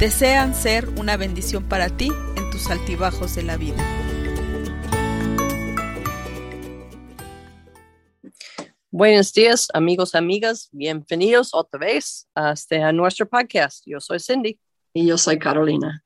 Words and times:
desean 0.00 0.54
ser 0.54 0.88
una 0.98 1.18
bendición 1.18 1.68
para 1.68 1.94
ti 1.94 2.10
en 2.34 2.50
tus 2.50 2.70
altibajos 2.70 3.34
de 3.34 3.42
la 3.42 3.58
vida. 3.58 3.76
Buenos 8.90 9.34
días, 9.34 9.68
amigos, 9.74 10.14
amigas. 10.14 10.70
Bienvenidos 10.72 11.52
otra 11.52 11.78
vez 11.78 12.26
a, 12.34 12.52
este, 12.52 12.82
a 12.82 12.92
nuestro 12.92 13.28
podcast. 13.28 13.82
Yo 13.84 14.00
soy 14.00 14.20
Cindy. 14.20 14.58
Y 14.94 15.06
yo 15.06 15.18
soy 15.18 15.38
Carolina. 15.38 16.02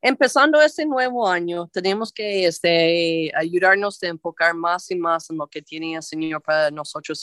Empezando 0.00 0.58
este 0.62 0.86
nuevo 0.86 1.28
año, 1.28 1.68
tenemos 1.68 2.10
que 2.10 2.46
este, 2.46 3.30
ayudarnos 3.36 4.02
a 4.02 4.08
enfocar 4.08 4.54
más 4.54 4.90
y 4.90 4.96
más 4.96 5.28
en 5.28 5.36
lo 5.36 5.46
que 5.46 5.60
tiene 5.60 5.96
el 5.96 6.02
Señor 6.02 6.40
para 6.40 6.70
nosotros 6.70 7.22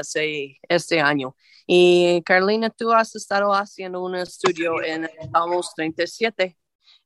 este, 0.00 0.58
este 0.68 1.00
año. 1.00 1.34
Y 1.66 2.22
Carolina, 2.22 2.70
tú 2.70 2.92
has 2.92 3.14
estado 3.14 3.52
haciendo 3.52 4.02
un 4.02 4.16
estudio 4.16 4.82
en 4.82 5.08
Salmos 5.32 5.72
37. 5.74 6.56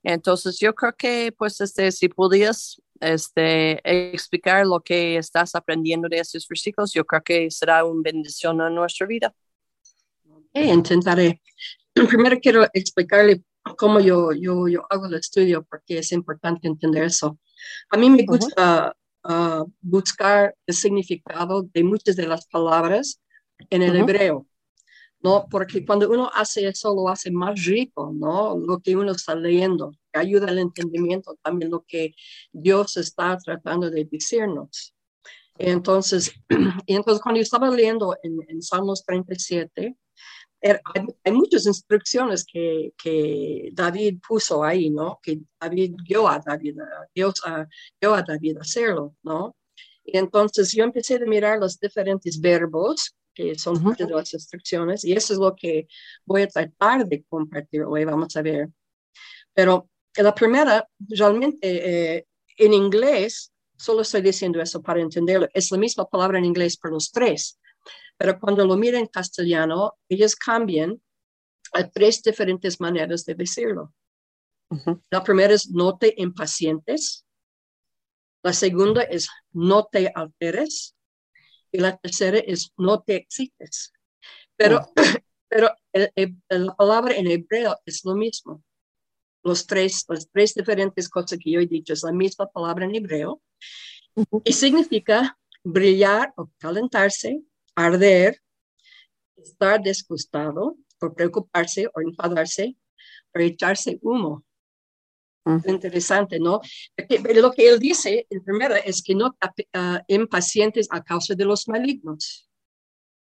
Entonces 0.03 0.59
yo 0.59 0.75
creo 0.75 0.95
que 0.97 1.33
pues 1.37 1.61
este, 1.61 1.91
si 1.93 2.09
podías 2.09 2.81
este, 3.01 3.81
explicar 4.13 4.67
lo 4.67 4.81
que 4.81 5.17
estás 5.17 5.55
aprendiendo 5.55 6.09
de 6.09 6.19
estos 6.19 6.47
versículos, 6.49 6.93
yo 6.93 7.05
creo 7.05 7.23
que 7.23 7.51
será 7.51 7.85
una 7.85 8.03
bendición 8.05 8.61
en 8.61 8.75
nuestra 8.75 9.07
vida. 9.07 9.35
intentaré. 10.55 11.43
Primero 11.95 12.39
quiero 12.41 12.67
explicarle 12.73 13.43
cómo 13.77 14.01
yo, 14.01 14.33
yo, 14.33 14.69
yo 14.69 14.87
hago 14.91 15.07
el 15.07 15.15
estudio 15.15 15.65
porque 15.69 15.99
es 15.99 16.13
importante 16.13 16.69
entender 16.69 17.05
eso. 17.05 17.39
A 17.91 17.97
mí 17.97 18.11
me 18.11 18.25
gusta 18.25 18.95
buscar 19.81 20.55
el 20.67 20.75
significado 20.75 21.63
de 21.63 21.85
muchas 21.85 22.17
de 22.17 22.27
las 22.27 22.47
palabras 22.47 23.21
en 23.71 23.83
el 23.83 23.97
hebreo, 23.97 24.47
¿no? 25.21 25.47
Porque 25.51 25.85
cuando 25.85 26.11
uno 26.11 26.31
hace 26.33 26.69
eso, 26.69 26.95
lo 26.95 27.09
hace 27.09 27.31
más 27.31 27.65
rico, 27.65 28.13
¿no? 28.15 28.57
Lo 28.59 28.79
que 28.81 28.97
uno 28.97 29.13
está 29.13 29.35
leyendo, 29.35 29.93
que 30.13 30.21
ayuda 30.21 30.49
al 30.49 30.59
entendimiento 30.59 31.37
también 31.43 31.71
lo 31.71 31.85
que 31.87 32.15
Dios 32.53 32.97
está 32.97 33.37
tratando 33.39 33.91
de 33.91 34.05
decirnos. 34.05 34.95
Entonces, 35.59 36.33
y 36.87 36.95
entonces 36.95 37.23
cuando 37.23 37.39
yo 37.39 37.43
estaba 37.43 37.71
leyendo 37.71 38.17
en, 38.23 38.39
en 38.49 38.63
Salmos 38.63 39.05
37, 39.05 39.97
hay, 41.25 41.33
muchas 41.33 41.67
instrucciones 41.67 42.45
que, 42.45 42.93
que, 42.97 43.71
David 43.73 44.19
puso 44.27 44.65
ahí, 44.65 44.91
¿no? 44.91 45.19
Que 45.23 45.41
David 45.61 45.95
dio 46.05 46.29
a 46.29 46.39
David, 46.39 46.77
Dios 47.15 47.43
dio 48.01 48.15
a 48.15 48.23
David 48.23 48.59
hacerlo, 48.59 49.15
¿no? 49.23 49.57
Y 50.05 50.17
entonces 50.17 50.73
yo 50.73 50.85
empecé 50.85 51.17
a 51.17 51.27
mirar 51.27 51.59
los 51.59 51.79
diferentes 51.79 52.41
verbos 52.41 53.15
que 53.35 53.59
son 53.59 53.83
parte 53.83 54.07
de 54.07 54.15
las 54.15 54.33
instrucciones 54.33 55.05
y 55.05 55.13
eso 55.13 55.35
es 55.35 55.39
lo 55.39 55.55
que 55.55 55.87
voy 56.25 56.43
a 56.43 56.49
tratar 56.49 57.07
de 57.07 57.23
compartir 57.29 57.83
hoy, 57.83 58.05
vamos 58.05 58.35
a 58.35 58.43
ver. 58.43 58.71
Pero 59.53 59.91
la 60.17 60.35
primera, 60.35 60.89
realmente 60.99 61.59
eh, 62.17 62.27
en 62.57 62.73
inglés, 62.73 63.53
solo 63.77 64.01
estoy 64.01 64.23
diciendo 64.23 64.61
eso 64.61 64.81
para 64.81 65.01
entenderlo, 65.01 65.49
es 65.53 65.71
la 65.71 65.77
misma 65.77 66.07
palabra 66.07 66.39
en 66.39 66.47
inglés 66.47 66.79
para 66.79 66.95
los 66.95 67.13
tres. 67.13 67.59
Pero 68.19 68.39
cuando 68.39 68.65
lo 68.65 68.77
mira 68.77 68.99
en 68.99 69.07
castellano, 69.07 69.95
ellos 70.09 70.35
cambian 70.37 71.01
a 71.73 71.89
tres 71.89 72.23
diferentes 72.23 72.81
maneras 72.81 73.25
de 73.25 73.35
decirlo. 73.35 73.93
La 75.11 75.23
primera 75.23 75.55
es 75.55 75.71
no 75.71 75.97
te 75.97 76.15
impacientes. 76.17 77.25
La 78.43 78.53
segunda 78.53 79.03
es 79.03 79.29
no 79.53 79.87
te 79.87 80.11
alteres. 80.15 80.95
Y 81.73 81.79
la 81.79 81.97
tercera 81.97 82.39
es 82.39 82.73
no 82.77 83.03
te 83.03 83.17
excites. 83.17 83.93
Pero, 84.57 84.81
pero 85.49 85.71
la 86.49 86.75
palabra 86.75 87.15
en 87.15 87.27
hebreo 87.27 87.77
es 87.85 88.05
lo 88.05 88.15
mismo. 88.15 88.63
Los 89.45 89.67
tres, 89.67 90.05
las 90.09 90.29
tres 90.31 90.55
diferentes 90.55 91.09
cosas 91.09 91.39
que 91.43 91.53
yo 91.53 91.61
he 91.61 91.67
dicho 91.67 91.93
es 91.93 92.03
la 92.03 92.13
misma 92.13 92.47
palabra 92.47 92.87
en 92.87 92.95
hebreo. 92.95 93.43
Y 94.45 94.53
significa 94.53 95.39
brillar 95.63 96.33
o 96.37 96.51
calentarse, 96.59 97.43
arder, 97.77 98.43
estar 99.37 99.81
disgustado, 99.81 100.77
por 100.99 101.15
preocuparse 101.15 101.87
o 101.95 102.01
enfadarse, 102.01 102.77
por 103.33 103.43
echarse 103.43 103.99
humo. 104.03 104.45
Interesante, 105.65 106.41
¿no? 106.41 106.61
lo 107.37 107.53
que 107.53 107.69
él 107.69 107.79
dice, 107.79 108.27
el 108.31 108.43
primero, 108.43 108.75
es 108.75 109.01
que 109.01 109.15
no 109.15 109.37
te 109.55 109.69
uh, 109.79 109.99
impacientes 110.09 110.89
a 110.91 111.05
causa 111.05 111.37
de 111.37 111.45
los 111.45 111.69
malignos. 111.69 112.51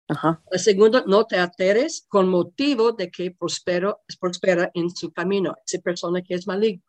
La 0.07 0.57
segunda, 0.57 1.03
no 1.05 1.25
te 1.25 1.37
ateres 1.37 2.05
con 2.07 2.29
motivo 2.29 2.93
de 2.93 3.09
que 3.11 3.31
prospero, 3.31 4.01
prospera 4.21 4.71
en 4.73 4.89
su 4.89 5.11
camino, 5.11 5.55
esa 5.65 5.81
persona 5.81 6.21
que 6.21 6.35
es 6.35 6.47
maligno. 6.47 6.85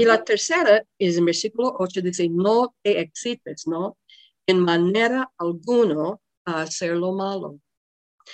Y 0.00 0.04
la 0.04 0.22
tercera 0.22 0.84
es 0.98 1.16
en 1.16 1.24
versículo 1.24 1.74
8, 1.78 2.00
dice, 2.02 2.28
no 2.28 2.74
te 2.82 3.00
excites, 3.00 3.66
¿no? 3.66 3.96
En 4.46 4.60
manera 4.60 5.32
alguna 5.38 6.18
a 6.50 6.62
hacer 6.62 6.96
lo 6.96 7.12
malo. 7.12 7.58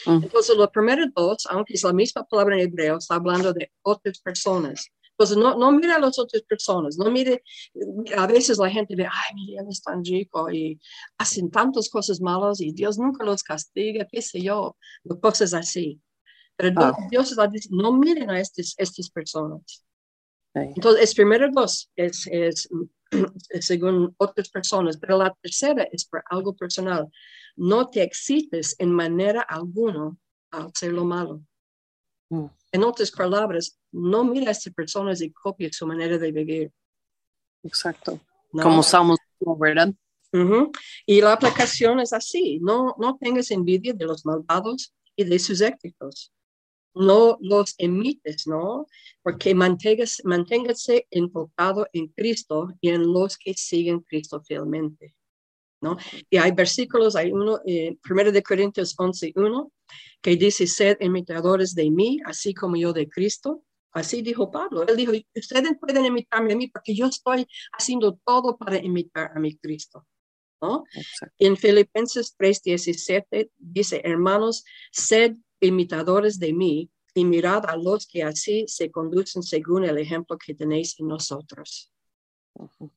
Entonces, 0.05 0.57
los 0.57 0.71
primeros 0.71 1.09
dos, 1.15 1.47
aunque 1.49 1.75
es 1.75 1.83
la 1.83 1.93
misma 1.93 2.25
palabra 2.25 2.57
en 2.57 2.69
hebreo, 2.69 2.99
está 2.99 3.15
hablando 3.15 3.53
de 3.53 3.71
otras 3.83 4.19
personas. 4.21 4.91
Entonces, 5.19 5.39
no, 5.39 5.57
no 5.57 5.73
mire 5.73 5.93
a 5.93 5.99
las 5.99 6.19
otras 6.19 6.43
personas, 6.43 6.99
no 6.99 7.11
mire, 7.11 7.43
a 8.17 8.27
veces 8.27 8.59
la 8.59 8.69
gente 8.69 8.95
ve, 8.95 9.07
ay, 9.07 9.35
mire, 9.35 9.63
él 9.63 9.67
es 9.71 9.83
tan 9.83 10.05
rico 10.05 10.51
y 10.51 10.79
hacen 11.17 11.51
tantas 11.51 11.89
cosas 11.89 12.21
malas 12.21 12.61
y 12.61 12.73
Dios 12.73 12.99
nunca 12.99 13.25
los 13.25 13.43
castiga, 13.43 14.07
qué 14.11 14.21
sé 14.21 14.43
yo, 14.43 14.77
cosas 15.23 15.55
así. 15.55 15.99
Pero 16.57 16.75
ah. 16.81 16.95
Dios 17.11 17.31
está 17.31 17.47
diciendo, 17.47 17.83
no 17.83 17.93
miren 17.99 18.29
a 18.29 18.39
estas, 18.39 18.75
estas 18.77 19.09
personas. 19.09 19.87
Entonces, 20.55 21.11
el 21.11 21.17
primero 21.17 21.49
dos 21.51 21.91
es, 21.97 22.27
es 22.31 22.69
según 23.61 24.15
otras 24.19 24.49
personas, 24.49 24.97
pero 24.97 25.19
la 25.19 25.35
tercera 25.41 25.85
es 25.93 26.05
por 26.05 26.23
algo 26.31 26.55
personal 26.55 27.09
no 27.57 27.89
te 27.89 28.03
excites 28.03 28.77
en 28.79 28.93
manera 28.93 29.41
alguna 29.41 30.15
al 30.51 30.67
hacer 30.67 30.93
lo 30.93 31.05
malo. 31.05 31.43
Mm. 32.29 32.47
En 32.73 32.85
otras 32.85 33.11
palabras, 33.11 33.79
no 33.91 34.25
mira 34.25 34.49
a 34.49 34.53
estas 34.53 34.75
personas 34.75 35.21
y 35.23 35.33
copia 35.33 35.71
su 35.73 35.87
manera 35.87 36.19
de 36.19 36.31
vivir. 36.31 36.73
Exacto. 37.63 38.21
Como 38.51 38.83
somos, 38.83 39.19
¿verdad? 39.59 39.93
Y 41.07 41.21
la 41.21 41.33
aplicación 41.33 42.01
es 42.01 42.13
así. 42.13 42.59
No, 42.61 42.95
no 42.99 43.17
tengas 43.17 43.51
envidia 43.51 43.95
de 43.95 44.05
los 44.05 44.27
malvados 44.27 44.95
y 45.15 45.25
de 45.25 45.39
sus 45.39 45.63
éxitos. 45.63 46.33
No 46.97 47.39
los 47.41 47.75
emites, 47.79 48.47
¿no? 48.47 48.87
Porque 49.23 49.55
manténgase, 49.55 50.23
manténgase 50.25 51.07
enfocado 51.11 51.87
en 51.93 52.09
Cristo 52.09 52.73
y 52.81 52.89
en 52.89 53.13
los 53.13 53.37
que 53.37 53.55
siguen 53.55 54.01
Cristo 54.01 54.43
fielmente. 54.43 55.15
¿no? 55.81 55.97
Y 56.31 56.39
hay 56.39 56.53
versículos, 56.53 57.17
hay 57.17 57.33
uno, 57.33 57.61
eh, 57.67 57.97
primero 58.03 58.33
de 58.33 58.43
Corintios 58.43 58.95
11, 58.97 59.33
1, 59.37 59.73
que 60.23 60.37
dice, 60.37 60.67
sed 60.67 60.97
imitadores 61.01 61.75
de 61.75 61.91
mí, 61.91 62.19
así 62.25 62.55
como 62.55 62.77
yo 62.77 62.93
de 62.93 63.09
Cristo. 63.09 63.63
Así 63.93 64.21
dijo 64.21 64.51
Pablo. 64.51 64.87
Él 64.87 64.97
dijo, 64.97 65.13
ustedes 65.35 65.79
pueden 65.81 66.05
imitarme 66.05 66.53
a 66.53 66.57
mí 66.57 66.69
porque 66.69 66.95
yo 66.95 67.07
estoy 67.07 67.47
haciendo 67.73 68.19
todo 68.25 68.57
para 68.57 68.77
imitar 68.77 69.33
a 69.35 69.39
mi 69.39 69.57
Cristo. 69.57 70.07
¿no? 70.61 70.85
En 71.39 71.57
Filipenses 71.57 72.35
3:17 72.39 73.51
dice, 73.57 74.01
hermanos, 74.05 74.65
sed 74.91 75.37
imitadores 75.61 76.39
de 76.39 76.53
mí 76.53 76.91
y 77.15 77.25
mirad 77.25 77.65
a 77.67 77.77
los 77.77 78.07
que 78.07 78.23
así 78.23 78.67
se 78.69 78.91
conducen 78.91 79.43
según 79.43 79.85
el 79.85 79.99
ejemplo 79.99 80.37
que 80.37 80.55
tenéis 80.55 80.99
en 81.01 81.09
nosotros. 81.09 81.93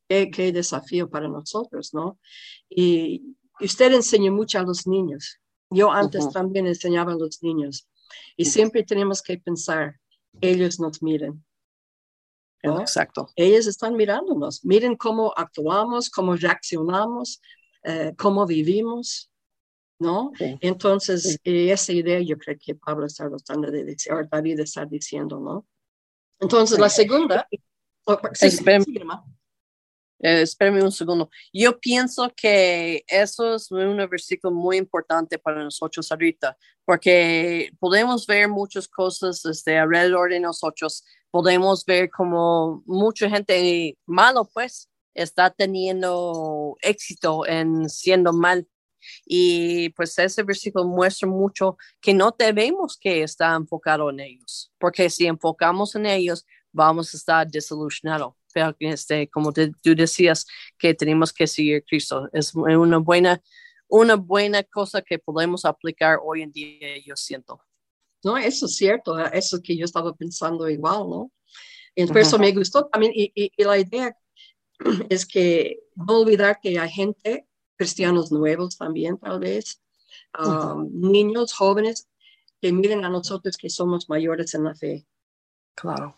Qué, 0.07 0.51
desafío 0.53 1.09
para 1.09 1.27
nosotros, 1.27 1.93
¿no? 1.93 2.19
Y 2.69 3.35
usted 3.59 3.93
enseña 3.93 4.31
mucho 4.31 4.59
a 4.59 4.63
los 4.63 4.87
niños. 4.87 5.39
Yo 5.69 5.91
antes 5.91 6.29
también 6.29 6.67
enseñaba 6.67 7.13
a 7.13 7.17
los 7.17 7.43
niños. 7.43 7.87
Y 8.35 8.45
siempre 8.45 8.83
tenemos 8.83 9.21
que 9.21 9.37
pensar, 9.37 9.99
ellos 10.41 10.79
nos 10.79 11.01
miren. 11.01 11.43
Exacto. 12.61 13.29
Ellos 13.35 13.67
están 13.67 13.95
mirándonos. 13.95 14.65
Miren 14.65 14.95
cómo 14.95 15.33
actuamos, 15.35 16.09
cómo 16.09 16.35
reaccionamos, 16.35 17.41
eh, 17.83 18.13
cómo 18.17 18.45
vivimos. 18.45 19.31
¿No? 19.99 20.31
Entonces, 20.39 21.39
esa 21.43 21.93
idea 21.93 22.19
yo 22.21 22.37
creo 22.37 22.57
que 22.59 22.75
Pablo 22.75 23.05
está 23.05 23.29
tratando 23.29 23.69
de 23.69 23.83
decir, 23.83 24.13
o 24.13 24.23
David 24.25 24.61
está 24.61 24.85
diciendo, 24.85 25.39
¿no? 25.39 25.67
Entonces, 26.39 26.79
la 26.79 26.89
segunda... 26.89 27.47
Oh, 28.05 28.17
eh, 30.21 30.41
espérame 30.41 30.83
un 30.83 30.91
segundo. 30.91 31.29
Yo 31.53 31.79
pienso 31.79 32.29
que 32.35 33.03
eso 33.07 33.55
es 33.55 33.71
un 33.71 33.97
versículo 34.09 34.53
muy 34.53 34.77
importante 34.77 35.39
para 35.39 35.63
nosotros 35.63 36.11
ahorita, 36.11 36.57
porque 36.83 37.71
podemos 37.79 38.27
ver 38.27 38.49
muchas 38.49 38.87
cosas 38.87 39.41
desde 39.43 39.77
alrededor 39.77 40.29
de 40.31 40.39
nosotros. 40.39 41.05
Podemos 41.31 41.85
ver 41.85 42.09
como 42.09 42.83
mucha 42.85 43.29
gente 43.29 43.97
malo, 44.05 44.49
pues, 44.53 44.89
está 45.13 45.49
teniendo 45.51 46.75
éxito 46.81 47.45
en 47.47 47.89
siendo 47.89 48.33
mal. 48.33 48.67
Y 49.25 49.89
pues 49.89 50.17
ese 50.19 50.43
versículo 50.43 50.85
muestra 50.85 51.27
mucho 51.27 51.77
que 52.01 52.13
no 52.13 52.35
debemos 52.37 52.97
que 52.97 53.23
estar 53.23 53.55
enfocado 53.55 54.09
en 54.09 54.19
ellos, 54.19 54.71
porque 54.79 55.09
si 55.09 55.25
enfocamos 55.27 55.95
en 55.95 56.05
ellos, 56.05 56.45
vamos 56.71 57.13
a 57.13 57.17
estar 57.17 57.47
desilusionados 57.47 58.33
este, 58.79 59.29
como 59.29 59.51
tú 59.53 59.71
decías, 59.95 60.45
que 60.77 60.93
tenemos 60.93 61.31
que 61.33 61.47
seguir 61.47 61.83
Cristo. 61.85 62.29
Es 62.33 62.53
una 62.55 62.97
buena, 62.97 63.41
una 63.87 64.15
buena 64.15 64.63
cosa 64.63 65.01
que 65.01 65.19
podemos 65.19 65.65
aplicar 65.65 66.19
hoy 66.23 66.41
en 66.41 66.51
día, 66.51 66.97
yo 67.05 67.15
siento. 67.15 67.61
No, 68.23 68.37
eso 68.37 68.65
es 68.65 68.75
cierto, 68.75 69.17
¿eh? 69.19 69.29
eso 69.33 69.59
que 69.63 69.77
yo 69.77 69.85
estaba 69.85 70.13
pensando 70.13 70.69
igual, 70.69 71.09
¿no? 71.09 71.31
Por 72.07 72.17
eso 72.17 72.37
me 72.39 72.51
gustó 72.53 72.85
también, 72.85 73.11
y, 73.15 73.31
y, 73.35 73.63
la 73.63 73.77
idea 73.77 74.15
es 75.09 75.25
que 75.25 75.79
no 75.95 76.19
olvidar 76.19 76.59
que 76.61 76.79
hay 76.79 76.89
gente, 76.89 77.47
cristianos 77.79 78.29
nuevos 78.29 78.77
también, 78.77 79.17
tal 79.17 79.39
vez, 79.39 79.81
um, 80.37 80.89
niños, 80.91 81.53
jóvenes, 81.53 82.09
que 82.61 82.73
miren 82.73 83.05
a 83.05 83.09
nosotros 83.09 83.55
que 83.55 83.69
somos 83.69 84.09
mayores 84.09 84.53
en 84.53 84.65
la 84.65 84.75
fe. 84.75 85.07
Claro. 85.75 86.13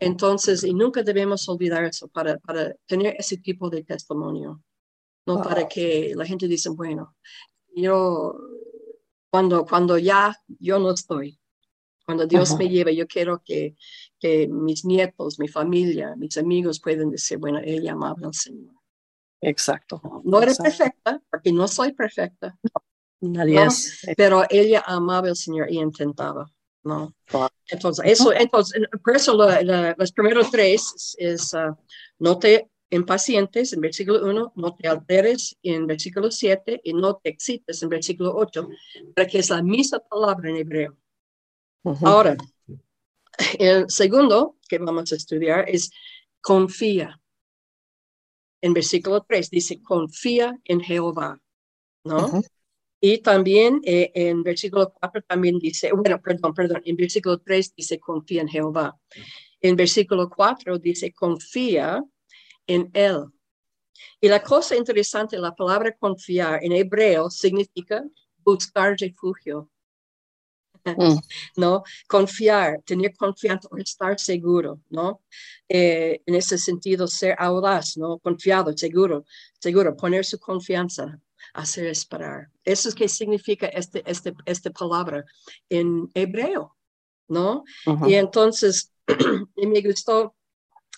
Entonces, 0.00 0.64
y 0.64 0.72
nunca 0.72 1.02
debemos 1.02 1.46
olvidar 1.50 1.84
eso 1.84 2.08
para, 2.08 2.38
para 2.38 2.74
tener 2.86 3.14
ese 3.18 3.36
tipo 3.36 3.68
de 3.68 3.84
testimonio, 3.84 4.62
no 5.26 5.42
para 5.42 5.68
que 5.68 6.14
la 6.16 6.24
gente 6.24 6.48
dice, 6.48 6.70
bueno, 6.70 7.14
yo, 7.74 8.34
cuando, 9.28 9.66
cuando 9.66 9.98
ya 9.98 10.34
yo 10.58 10.78
no 10.78 10.90
estoy, 10.92 11.38
cuando 12.06 12.26
Dios 12.26 12.56
me 12.56 12.70
lleva, 12.70 12.92
yo 12.92 13.06
quiero 13.06 13.42
que, 13.44 13.76
que 14.18 14.48
mis 14.48 14.86
nietos, 14.86 15.38
mi 15.38 15.48
familia, 15.48 16.16
mis 16.16 16.38
amigos 16.38 16.80
puedan 16.80 17.10
decir, 17.10 17.36
bueno, 17.36 17.60
ella 17.62 17.92
amaba 17.92 18.16
al 18.24 18.32
Señor. 18.32 18.75
Exacto. 19.46 20.00
No, 20.24 20.42
era 20.42 20.52
perfecta, 20.54 21.22
porque 21.30 21.52
no 21.52 21.68
soy 21.68 21.92
perfecta. 21.92 22.58
Nadie 23.20 23.62
es. 23.62 24.04
Pero 24.16 24.44
ella 24.50 24.82
amaba 24.84 25.28
al 25.28 25.36
Señor 25.36 25.70
y 25.70 25.78
intentaba. 25.78 26.50
¿no? 26.82 27.14
Entonces, 27.68 28.04
eso, 28.06 28.32
entonces, 28.32 28.82
por 29.04 29.16
eso 29.16 29.34
los 29.34 30.12
primeros 30.12 30.50
tres 30.50 31.16
es, 31.18 31.52
uh, 31.52 31.76
no 32.18 32.38
te 32.38 32.70
impacientes 32.90 33.72
en 33.72 33.80
versículo 33.80 34.24
1, 34.24 34.52
no 34.54 34.74
te 34.76 34.88
alteres 34.88 35.56
en 35.62 35.86
versículo 35.86 36.30
7 36.30 36.80
y 36.84 36.92
no 36.92 37.16
te 37.16 37.30
excites 37.30 37.82
en 37.82 37.88
versículo 37.88 38.34
8, 38.36 38.68
para 39.14 39.26
que 39.26 39.38
es 39.38 39.50
la 39.50 39.62
misma 39.62 39.98
palabra 39.98 40.50
en 40.50 40.56
hebreo. 40.56 40.96
Ahora, 42.02 42.36
el 43.58 43.88
segundo 43.88 44.56
que 44.68 44.78
vamos 44.78 45.12
a 45.12 45.16
estudiar 45.16 45.68
es 45.68 45.90
confía. 46.40 47.20
En 48.60 48.72
versículo 48.72 49.22
3 49.22 49.50
dice, 49.50 49.82
confía 49.82 50.58
en 50.64 50.80
Jehová, 50.80 51.40
¿no? 52.04 52.42
Y 53.00 53.18
también 53.18 53.80
eh, 53.84 54.10
en 54.14 54.42
versículo 54.42 54.92
4 54.92 55.22
también 55.22 55.58
dice, 55.58 55.92
bueno, 55.92 56.20
perdón, 56.20 56.54
perdón, 56.54 56.82
en 56.84 56.96
versículo 56.96 57.38
3 57.38 57.74
dice 57.76 58.00
confía 58.00 58.42
en 58.42 58.48
Jehová. 58.48 58.98
En 59.60 59.76
versículo 59.76 60.30
4 60.30 60.78
dice 60.78 61.12
confía 61.12 62.02
en 62.66 62.90
Él. 62.94 63.26
Y 64.20 64.28
la 64.28 64.42
cosa 64.42 64.76
interesante, 64.76 65.38
la 65.38 65.54
palabra 65.54 65.96
confiar 65.96 66.64
en 66.64 66.72
hebreo 66.72 67.30
significa 67.30 68.02
buscar 68.38 68.96
refugio. 68.98 69.70
Mm. 70.86 71.18
¿No? 71.56 71.82
Confiar, 72.06 72.82
tener 72.84 73.14
confianza 73.16 73.68
o 73.70 73.76
estar 73.76 74.18
seguro, 74.18 74.80
¿no? 74.90 75.22
Eh, 75.68 76.22
en 76.26 76.34
ese 76.34 76.58
sentido, 76.58 77.06
ser 77.06 77.34
audaz, 77.38 77.96
¿no? 77.96 78.18
Confiado, 78.18 78.76
seguro, 78.76 79.24
seguro, 79.58 79.96
poner 79.96 80.24
su 80.24 80.38
confianza 80.38 81.20
hacer 81.54 81.86
esperar. 81.86 82.48
Eso 82.64 82.88
es 82.88 82.94
que 82.94 83.08
significa 83.08 83.66
este, 83.66 84.02
este, 84.06 84.34
esta 84.44 84.70
palabra 84.70 85.24
en 85.68 86.10
hebreo, 86.14 86.76
¿no? 87.28 87.64
Y 88.06 88.14
entonces, 88.14 88.92
y 89.56 89.66
me 89.66 89.80
gustó 89.80 90.34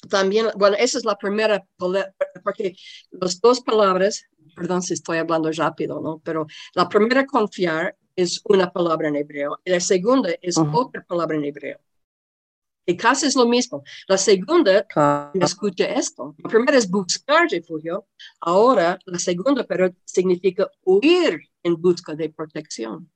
también, 0.08 0.46
bueno, 0.56 0.76
esa 0.78 0.98
es 0.98 1.04
la 1.04 1.16
primera, 1.16 1.64
porque 1.76 2.74
las 3.10 3.40
dos 3.40 3.60
palabras, 3.60 4.24
perdón 4.54 4.82
si 4.82 4.94
estoy 4.94 5.18
hablando 5.18 5.50
rápido, 5.52 6.00
¿no? 6.00 6.20
Pero 6.24 6.46
la 6.74 6.88
primera 6.88 7.26
confiar 7.26 7.96
es 8.18 8.40
una 8.44 8.72
palabra 8.72 9.06
en 9.08 9.14
hebreo 9.14 9.60
y 9.64 9.70
la 9.70 9.78
segunda 9.78 10.30
es 10.42 10.58
otra 10.58 11.04
palabra 11.04 11.36
en 11.36 11.44
hebreo. 11.44 11.78
Y 12.84 12.96
casi 12.96 13.26
es 13.26 13.36
lo 13.36 13.46
mismo. 13.46 13.84
La 14.08 14.18
segunda, 14.18 14.84
escucha 15.34 15.84
esto. 15.84 16.34
La 16.38 16.48
primera 16.48 16.76
es 16.76 16.90
buscar 16.90 17.46
refugio. 17.48 18.08
Ahora, 18.40 18.98
la 19.04 19.18
segunda, 19.20 19.64
pero 19.64 19.94
significa 20.04 20.68
huir 20.84 21.38
en 21.62 21.80
busca 21.80 22.14
de 22.14 22.30
protección. 22.30 23.08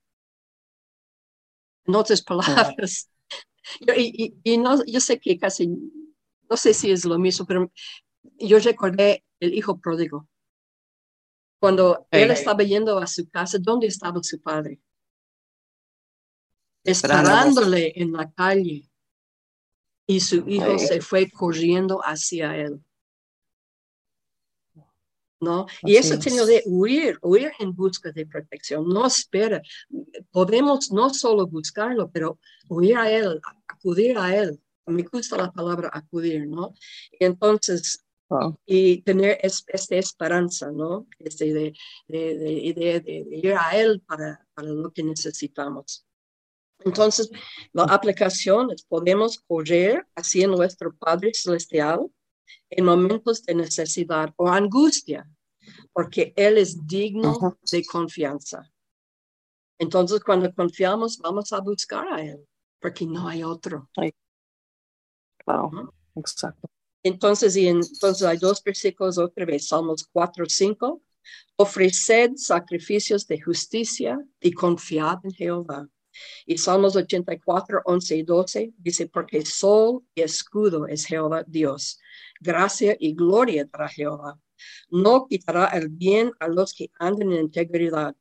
En 1.84 1.96
otras 1.96 2.22
palabras, 2.22 3.10
yo, 3.80 3.94
y, 3.96 4.58
no, 4.58 4.84
yo 4.84 5.00
sé 5.00 5.18
que 5.18 5.36
casi, 5.36 5.66
no 6.48 6.56
sé 6.56 6.74
si 6.74 6.92
es 6.92 7.04
lo 7.04 7.18
mismo, 7.18 7.44
pero 7.44 7.72
yo 8.38 8.58
recordé 8.60 9.24
el 9.40 9.52
hijo 9.54 9.80
pródigo. 9.80 10.28
Cuando 11.58 12.06
él 12.12 12.30
estaba 12.30 12.62
yendo 12.62 12.98
a 12.98 13.06
su 13.08 13.28
casa, 13.28 13.58
¿dónde 13.58 13.88
estaba 13.88 14.22
su 14.22 14.40
padre? 14.40 14.80
Esperándole 16.84 17.92
en 17.96 18.12
la 18.12 18.30
calle 18.32 18.88
y 20.06 20.20
su 20.20 20.48
hijo 20.48 20.78
se 20.78 21.00
fue 21.00 21.30
corriendo 21.30 22.00
hacia 22.00 22.56
él. 22.56 22.80
¿No? 25.40 25.66
y 25.82 25.96
eso 25.96 26.16
tiene 26.20 26.46
de 26.46 26.62
huir, 26.66 27.18
huir 27.20 27.50
en 27.58 27.74
busca 27.74 28.12
de 28.12 28.26
protección. 28.26 28.88
No 28.88 29.06
espera. 29.06 29.60
Podemos 30.30 30.92
no 30.92 31.10
solo 31.10 31.48
buscarlo, 31.48 32.08
pero 32.12 32.38
huir 32.68 32.96
a 32.96 33.10
él, 33.10 33.40
acudir 33.66 34.16
a 34.18 34.36
él. 34.36 34.60
Me 34.86 35.02
gusta 35.02 35.36
la 35.36 35.50
palabra 35.50 35.90
acudir, 35.92 36.46
¿no? 36.46 36.74
entonces, 37.18 38.04
y 38.64 39.02
tener 39.02 39.38
esta 39.42 39.96
esperanza, 39.96 40.70
¿no? 40.70 41.06
Este 41.18 41.52
de, 41.52 41.74
de, 42.06 42.38
de, 42.38 43.00
de, 43.00 43.26
ir 43.30 43.54
a 43.54 43.76
él 43.76 44.00
para, 44.06 44.46
para 44.54 44.68
lo 44.68 44.90
que 44.92 45.02
necesitamos. 45.02 46.06
Entonces, 46.84 47.30
la 47.72 47.84
aplicación 47.84 48.70
es 48.72 48.82
podemos 48.82 49.38
correr 49.40 50.06
hacia 50.14 50.46
nuestro 50.46 50.94
Padre 50.94 51.32
Celestial 51.34 52.10
en 52.70 52.84
momentos 52.84 53.44
de 53.44 53.54
necesidad 53.54 54.32
o 54.36 54.48
angustia, 54.48 55.28
porque 55.92 56.32
Él 56.36 56.58
es 56.58 56.86
digno 56.86 57.58
de 57.70 57.84
confianza. 57.84 58.70
Entonces, 59.78 60.20
cuando 60.20 60.52
confiamos, 60.54 61.18
vamos 61.18 61.52
a 61.52 61.60
buscar 61.60 62.06
a 62.12 62.22
Él, 62.22 62.46
porque 62.80 63.06
no 63.06 63.28
hay 63.28 63.42
otro. 63.42 63.88
Claro, 65.44 65.92
exacto. 66.14 66.68
Entonces, 67.04 67.56
y 67.56 67.66
entonces 67.66 68.22
hay 68.22 68.38
dos 68.38 68.62
versículos 68.62 69.18
otra 69.18 69.44
vez, 69.44 69.66
Salmos 69.66 70.08
4, 70.12 70.44
5. 70.48 71.02
Ofreced 71.56 72.32
sacrificios 72.36 73.26
de 73.26 73.40
justicia 73.40 74.18
y 74.40 74.52
confiad 74.52 75.18
en 75.24 75.32
Jehová. 75.32 75.88
Y 76.46 76.58
Salmos 76.58 76.96
84, 76.96 77.82
11 77.84 78.16
y 78.16 78.22
12 78.22 78.72
dice, 78.78 79.06
porque 79.06 79.44
sol 79.44 80.04
y 80.14 80.22
escudo 80.22 80.86
es 80.86 81.06
Jehová 81.06 81.44
Dios, 81.46 81.98
gracia 82.40 82.96
y 82.98 83.14
gloria 83.14 83.66
para 83.66 83.88
Jehová. 83.88 84.38
No 84.90 85.26
quitará 85.26 85.66
el 85.66 85.88
bien 85.88 86.32
a 86.38 86.48
los 86.48 86.72
que 86.74 86.90
andan 86.98 87.32
en 87.32 87.40
integridad. 87.40 88.14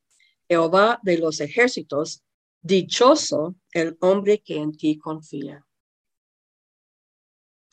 Jehová 0.48 1.00
de 1.04 1.18
los 1.18 1.40
ejércitos, 1.40 2.24
dichoso 2.62 3.56
el 3.72 3.98
hombre 4.02 4.42
que 4.42 4.58
en 4.58 4.76
ti 4.76 4.98
confía. 4.98 5.66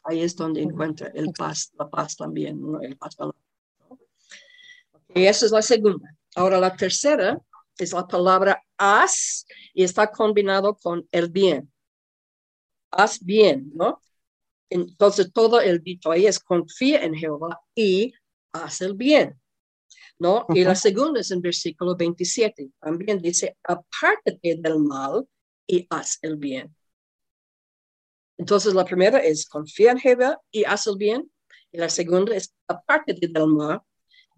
Ahí 0.04 0.22
es 0.22 0.36
donde 0.36 0.62
encuentra 0.62 1.10
el 1.14 1.32
paz, 1.32 1.72
la 1.78 1.88
paz 1.88 2.16
también, 2.16 2.60
el 2.82 2.96
paz. 2.96 3.16
Y 5.14 5.26
esa 5.26 5.46
es 5.46 5.52
la 5.52 5.62
segunda. 5.62 6.08
Ahora 6.34 6.60
la 6.60 6.74
tercera 6.76 7.40
es 7.84 7.92
la 7.92 8.06
palabra 8.06 8.62
haz 8.76 9.46
y 9.74 9.84
está 9.84 10.10
combinado 10.10 10.76
con 10.76 11.06
el 11.12 11.30
bien. 11.30 11.72
Haz 12.90 13.22
bien, 13.22 13.70
¿no? 13.74 14.00
Entonces 14.70 15.32
todo 15.32 15.60
el 15.60 15.82
dicho 15.82 16.10
ahí 16.10 16.26
es 16.26 16.38
confía 16.38 17.02
en 17.04 17.14
Jehová 17.14 17.60
y 17.74 18.12
haz 18.52 18.80
el 18.80 18.94
bien. 18.94 19.38
¿no? 20.18 20.46
Y 20.50 20.64
la 20.64 20.74
segunda 20.74 21.20
es 21.20 21.30
en 21.30 21.40
versículo 21.40 21.96
27. 21.96 22.70
También 22.80 23.20
dice, 23.20 23.56
apártate 23.62 24.56
del 24.58 24.78
mal 24.80 25.26
y 25.66 25.86
haz 25.90 26.18
el 26.22 26.36
bien. 26.36 26.74
Entonces, 28.36 28.74
la 28.74 28.84
primera 28.84 29.18
es 29.18 29.48
confía 29.48 29.92
en 29.92 29.98
Jehová 29.98 30.40
y 30.50 30.64
haz 30.64 30.86
el 30.86 30.96
bien. 30.96 31.30
Y 31.72 31.78
la 31.78 31.88
segunda 31.88 32.34
es 32.34 32.54
apártate 32.66 33.28
del 33.28 33.46
mal 33.46 33.80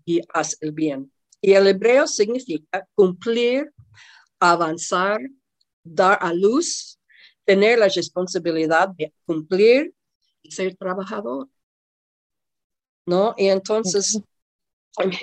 y 0.05 0.21
haz 0.33 0.57
el 0.61 0.73
bien. 0.73 1.13
Y 1.41 1.53
el 1.53 1.67
hebreo 1.67 2.07
significa 2.07 2.87
cumplir, 2.95 3.73
avanzar, 4.39 5.21
dar 5.83 6.19
a 6.21 6.33
luz, 6.33 6.99
tener 7.45 7.79
la 7.79 7.89
responsabilidad 7.89 8.89
de 8.91 9.13
cumplir 9.25 9.95
y 10.43 10.51
ser 10.51 10.77
trabajador. 10.77 11.49
¿No? 13.07 13.35
Y 13.37 13.47
entonces, 13.47 14.21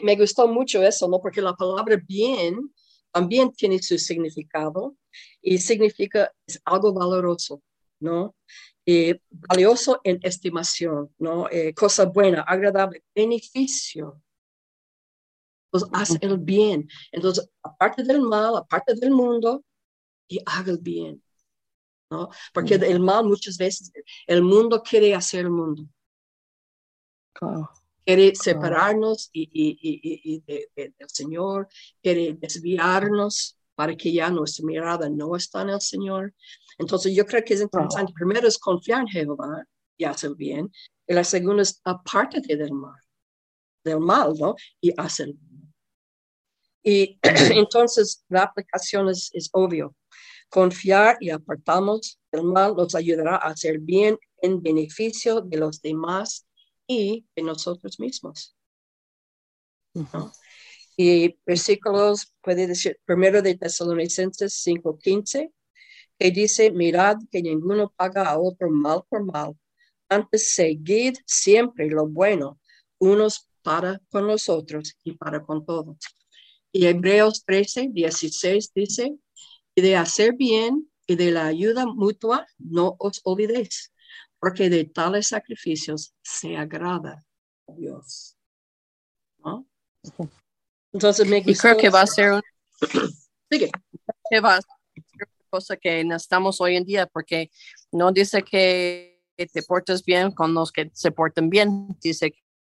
me 0.03 0.15
gustó 0.15 0.47
mucho 0.47 0.83
eso, 0.83 1.07
¿no? 1.07 1.21
Porque 1.21 1.41
la 1.41 1.53
palabra 1.53 2.01
bien 2.07 2.73
también 3.11 3.51
tiene 3.51 3.81
su 3.81 3.97
significado 3.97 4.95
y 5.41 5.57
significa 5.57 6.31
es 6.45 6.59
algo 6.65 6.93
valoroso, 6.93 7.61
¿no? 7.99 8.35
Eh, 8.85 9.19
valioso 9.29 9.99
en 10.03 10.19
estimación, 10.23 11.13
¿no? 11.17 11.49
Eh, 11.49 11.73
cosa 11.73 12.05
buena, 12.05 12.41
agradable, 12.41 13.03
beneficio. 13.13 14.21
Entonces, 15.85 16.15
haz 16.15 16.17
el 16.21 16.37
bien. 16.37 16.87
Entonces, 17.11 17.49
aparte 17.61 18.03
del 18.03 18.21
mal, 18.21 18.57
aparte 18.57 18.93
del 18.95 19.11
mundo, 19.11 19.63
y 20.27 20.39
haga 20.45 20.71
el 20.71 20.79
bien, 20.79 21.23
¿no? 22.09 22.29
Porque 22.53 22.75
el 22.75 22.99
mal 22.99 23.25
muchas 23.25 23.57
veces, 23.57 23.91
el 24.25 24.41
mundo 24.41 24.81
quiere 24.83 25.13
hacer 25.15 25.41
el 25.41 25.51
mundo. 25.51 25.87
Quiere 28.05 28.35
separarnos 28.35 29.29
y, 29.33 29.49
y, 29.51 30.43
del 30.47 30.93
Señor, 31.07 31.67
quiere 32.01 32.33
desviarnos 32.33 33.57
para 33.75 33.95
que 33.95 34.11
ya 34.11 34.29
nuestra 34.29 34.65
mirada 34.65 35.09
no 35.09 35.35
está 35.35 35.61
en 35.61 35.69
el 35.69 35.81
Señor. 35.81 36.33
Entonces 36.77 37.13
yo 37.15 37.25
creo 37.25 37.43
que 37.43 37.53
es 37.53 37.61
interesante. 37.61 38.13
Primero 38.13 38.47
es 38.47 38.57
confiar 38.57 39.01
en 39.01 39.07
Jehová 39.07 39.65
y 39.97 40.05
hacer 40.05 40.35
bien. 40.35 40.71
Y 41.05 41.13
la 41.13 41.23
segunda 41.23 41.61
es 41.61 41.79
apártate 41.83 42.55
del 42.55 42.71
mal, 42.71 42.99
del 43.83 43.99
mal, 43.99 44.33
¿no? 44.39 44.55
Y 44.81 44.93
hacer 44.97 45.27
bien. 45.33 45.46
Y 46.87 47.19
entonces 47.51 48.23
la 48.29 48.43
aplicación 48.43 49.09
es, 49.09 49.29
es 49.33 49.49
obvio. 49.51 49.93
Confiar 50.49 51.17
y 51.19 51.31
apartamos 51.31 52.17
del 52.31 52.43
mal 52.43 52.77
nos 52.77 52.95
ayudará 52.95 53.35
a 53.35 53.49
hacer 53.49 53.79
bien 53.79 54.17
en 54.41 54.63
beneficio 54.63 55.41
de 55.41 55.57
los 55.57 55.81
demás 55.81 56.47
y 56.87 57.25
de 57.35 57.43
nosotros 57.43 57.99
mismos. 57.99 58.55
Y 60.95 61.37
versículos, 61.45 62.33
puede 62.41 62.67
decir, 62.67 62.97
primero 63.03 63.41
de 63.41 63.55
Tesalonicenses 63.55 64.53
5:15, 64.65 65.51
que 66.17 66.31
dice, 66.31 66.71
mirad 66.71 67.17
que 67.29 67.41
ninguno 67.41 67.91
paga 67.97 68.29
a 68.29 68.39
otro 68.39 68.69
mal 68.69 69.03
por 69.09 69.25
mal, 69.25 69.57
antes 70.07 70.53
seguid 70.53 71.17
siempre 71.25 71.89
lo 71.89 72.07
bueno, 72.07 72.61
unos 72.97 73.49
para 73.61 73.99
con 74.09 74.25
los 74.25 74.47
otros 74.47 74.95
y 75.03 75.11
para 75.17 75.43
con 75.43 75.65
todos. 75.65 75.97
Y 76.71 76.85
Hebreos 76.85 77.43
13, 77.45 77.89
16 77.91 78.71
dice, 78.73 79.15
y 79.75 79.81
de 79.81 79.95
hacer 79.95 80.33
bien 80.33 80.91
y 81.05 81.15
de 81.15 81.31
la 81.31 81.45
ayuda 81.45 81.85
mutua 81.85 82.45
no 82.57 82.95
os 82.99 83.21
olvidéis, 83.23 83.93
porque 84.39 84.69
de 84.69 84.85
tales 84.85 85.27
sacrificios 85.27 86.13
se 86.21 86.57
agrada 86.57 87.25
a 87.67 87.73
Dios. 87.73 88.37
¿No? 89.39 89.67
Entonces 90.91 91.27
me 91.27 91.37
Y 91.45 91.55
creo 91.55 91.77
que 91.77 91.89
va 91.89 92.01
a 92.01 92.07
ser 92.07 92.33
un... 92.33 92.41
Sigue. 93.51 93.71
Que 94.29 94.39
va 94.39 94.57
a 94.57 94.61
ser 94.61 94.73
una 95.15 95.49
cosa 95.49 95.77
que 95.77 96.03
necesitamos 96.03 96.59
hoy 96.59 96.75
en 96.75 96.83
día, 96.83 97.07
porque 97.07 97.49
no 97.91 98.11
dice 98.11 98.43
que 98.43 99.21
te 99.37 99.63
portes 99.63 100.03
bien 100.03 100.31
con 100.31 100.53
los 100.53 100.71
que 100.71 100.89
se 100.93 101.11
porten 101.11 101.49
bien, 101.49 101.97
dice 102.01 102.33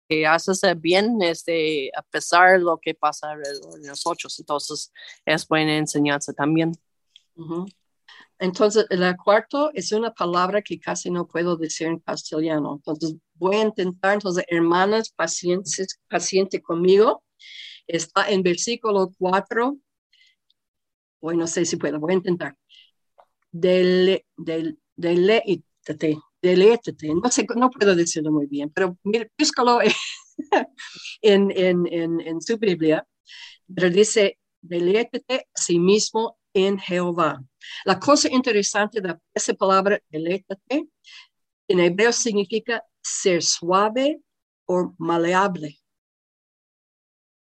que 0.09 0.25
haces 0.25 0.61
bien 0.77 1.21
este, 1.21 1.91
a 1.95 2.01
pesar 2.01 2.53
de 2.53 2.59
lo 2.59 2.79
que 2.79 2.95
pasa 2.95 3.29
alrededor 3.29 3.79
de 3.79 3.87
nosotros. 3.87 4.39
Entonces 4.39 4.91
es 5.23 5.47
buena 5.47 5.77
enseñanza 5.77 6.33
también. 6.33 6.71
Entonces, 8.39 8.85
el 8.89 9.15
cuarto 9.17 9.71
es 9.73 9.91
una 9.91 10.13
palabra 10.13 10.61
que 10.61 10.79
casi 10.79 11.11
no 11.11 11.27
puedo 11.27 11.55
decir 11.57 11.87
en 11.87 11.99
castellano. 11.99 12.75
Entonces, 12.77 13.15
voy 13.35 13.57
a 13.57 13.63
intentar, 13.63 14.13
entonces, 14.15 14.45
hermanas, 14.47 15.09
pacientes, 15.09 15.99
paciente 16.09 16.61
conmigo. 16.61 17.23
Está 17.85 18.29
en 18.29 18.41
versículo 18.41 19.11
4. 19.17 19.77
Hoy 21.21 21.37
no 21.37 21.47
sé 21.47 21.65
si 21.65 21.75
puedo, 21.75 21.99
voy 21.99 22.13
a 22.13 22.17
intentar. 22.17 22.57
Dele, 23.51 24.25
del, 24.37 24.79
deleítate, 24.95 26.17
deleítate. 26.41 27.07
No 27.13 27.29
sé, 27.29 27.45
no 27.55 27.69
puedo 27.69 27.95
decirlo 27.95 28.31
muy 28.31 28.47
bien, 28.47 28.69
pero 28.69 28.97
búscalo 29.37 29.79
en, 31.21 31.51
en, 31.51 31.87
en, 31.87 32.21
en 32.21 32.41
su 32.41 32.57
Biblia. 32.57 33.05
Pero 33.73 33.89
dice, 33.89 34.39
deleítate 34.61 35.47
a 35.53 35.61
sí 35.61 35.79
mismo 35.79 36.37
en 36.53 36.79
Jehová. 36.79 37.43
La 37.85 37.99
cosa 37.99 38.29
interesante 38.31 39.01
de 39.01 39.15
esa 39.33 39.53
palabra, 39.53 39.99
deleítate, 40.09 40.89
en 41.67 41.79
hebreo 41.79 42.11
significa 42.11 42.83
ser 43.01 43.43
suave 43.43 44.21
o 44.65 44.95
maleable. 44.97 45.79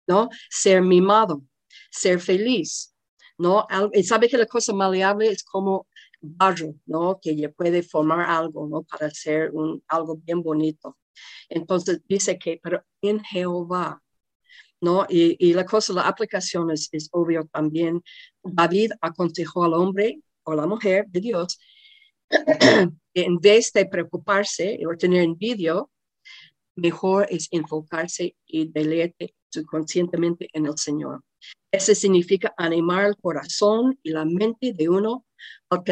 ¿no? 0.07 0.29
Ser 0.49 0.81
mimado, 0.81 1.41
ser 1.89 2.19
feliz, 2.19 2.93
¿no? 3.37 3.65
Y 3.93 4.03
sabe 4.03 4.27
que 4.29 4.37
la 4.37 4.45
cosa 4.45 4.73
maleable 4.73 5.29
es 5.29 5.43
como 5.43 5.87
barro, 6.21 6.75
¿no? 6.85 7.19
Que 7.21 7.35
ya 7.35 7.49
puede 7.49 7.83
formar 7.83 8.29
algo, 8.29 8.67
¿no? 8.67 8.83
Para 8.83 9.07
hacer 9.07 9.51
un, 9.51 9.83
algo 9.87 10.17
bien 10.17 10.41
bonito. 10.41 10.97
Entonces 11.49 12.01
dice 12.07 12.37
que, 12.37 12.59
pero 12.61 12.83
en 13.01 13.21
Jehová, 13.23 14.01
¿no? 14.81 15.05
Y, 15.09 15.53
la 15.53 15.65
cosa, 15.65 15.93
la 15.93 16.07
aplicación 16.07 16.71
es, 16.71 16.89
es 16.91 17.09
obvio 17.11 17.47
también. 17.51 18.01
David 18.43 18.93
aconsejó 19.01 19.65
al 19.65 19.73
hombre 19.73 20.21
o 20.43 20.55
la 20.55 20.65
mujer 20.65 21.05
de 21.09 21.19
Dios, 21.19 21.59
en 23.13 23.37
vez 23.39 23.71
de 23.73 23.85
preocuparse 23.85 24.79
o 24.89 24.97
tener 24.97 25.23
envidia, 25.23 25.83
mejor 26.75 27.27
es 27.29 27.47
enfocarse 27.51 28.35
y 28.45 28.67
deleite 28.71 29.35
subconscientemente 29.49 30.47
en 30.53 30.65
el 30.65 30.77
Señor. 30.77 31.23
Eso 31.71 31.93
significa 31.93 32.53
animar 32.57 33.05
el 33.05 33.17
corazón 33.17 33.99
y 34.03 34.11
la 34.11 34.25
mente 34.25 34.73
de 34.73 34.89
uno 34.89 35.25
a 35.69 35.83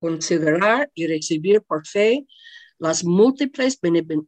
considerar 0.00 0.90
y 0.94 1.06
recibir 1.06 1.62
por 1.62 1.86
fe 1.86 2.26
las 2.78 3.04
múltiples 3.04 3.78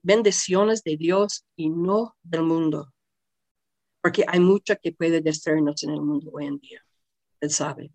bendiciones 0.02 0.82
de 0.82 0.96
Dios 0.96 1.44
y 1.56 1.68
no 1.68 2.16
del 2.22 2.42
mundo. 2.42 2.92
Porque 4.00 4.24
hay 4.26 4.40
mucho 4.40 4.74
que 4.82 4.92
puede 4.92 5.20
destruirnos 5.20 5.82
en 5.82 5.90
el 5.90 6.00
mundo 6.00 6.30
hoy 6.32 6.46
en 6.46 6.58
día. 6.58 6.82
Él 7.40 7.50
sabe. 7.50 7.92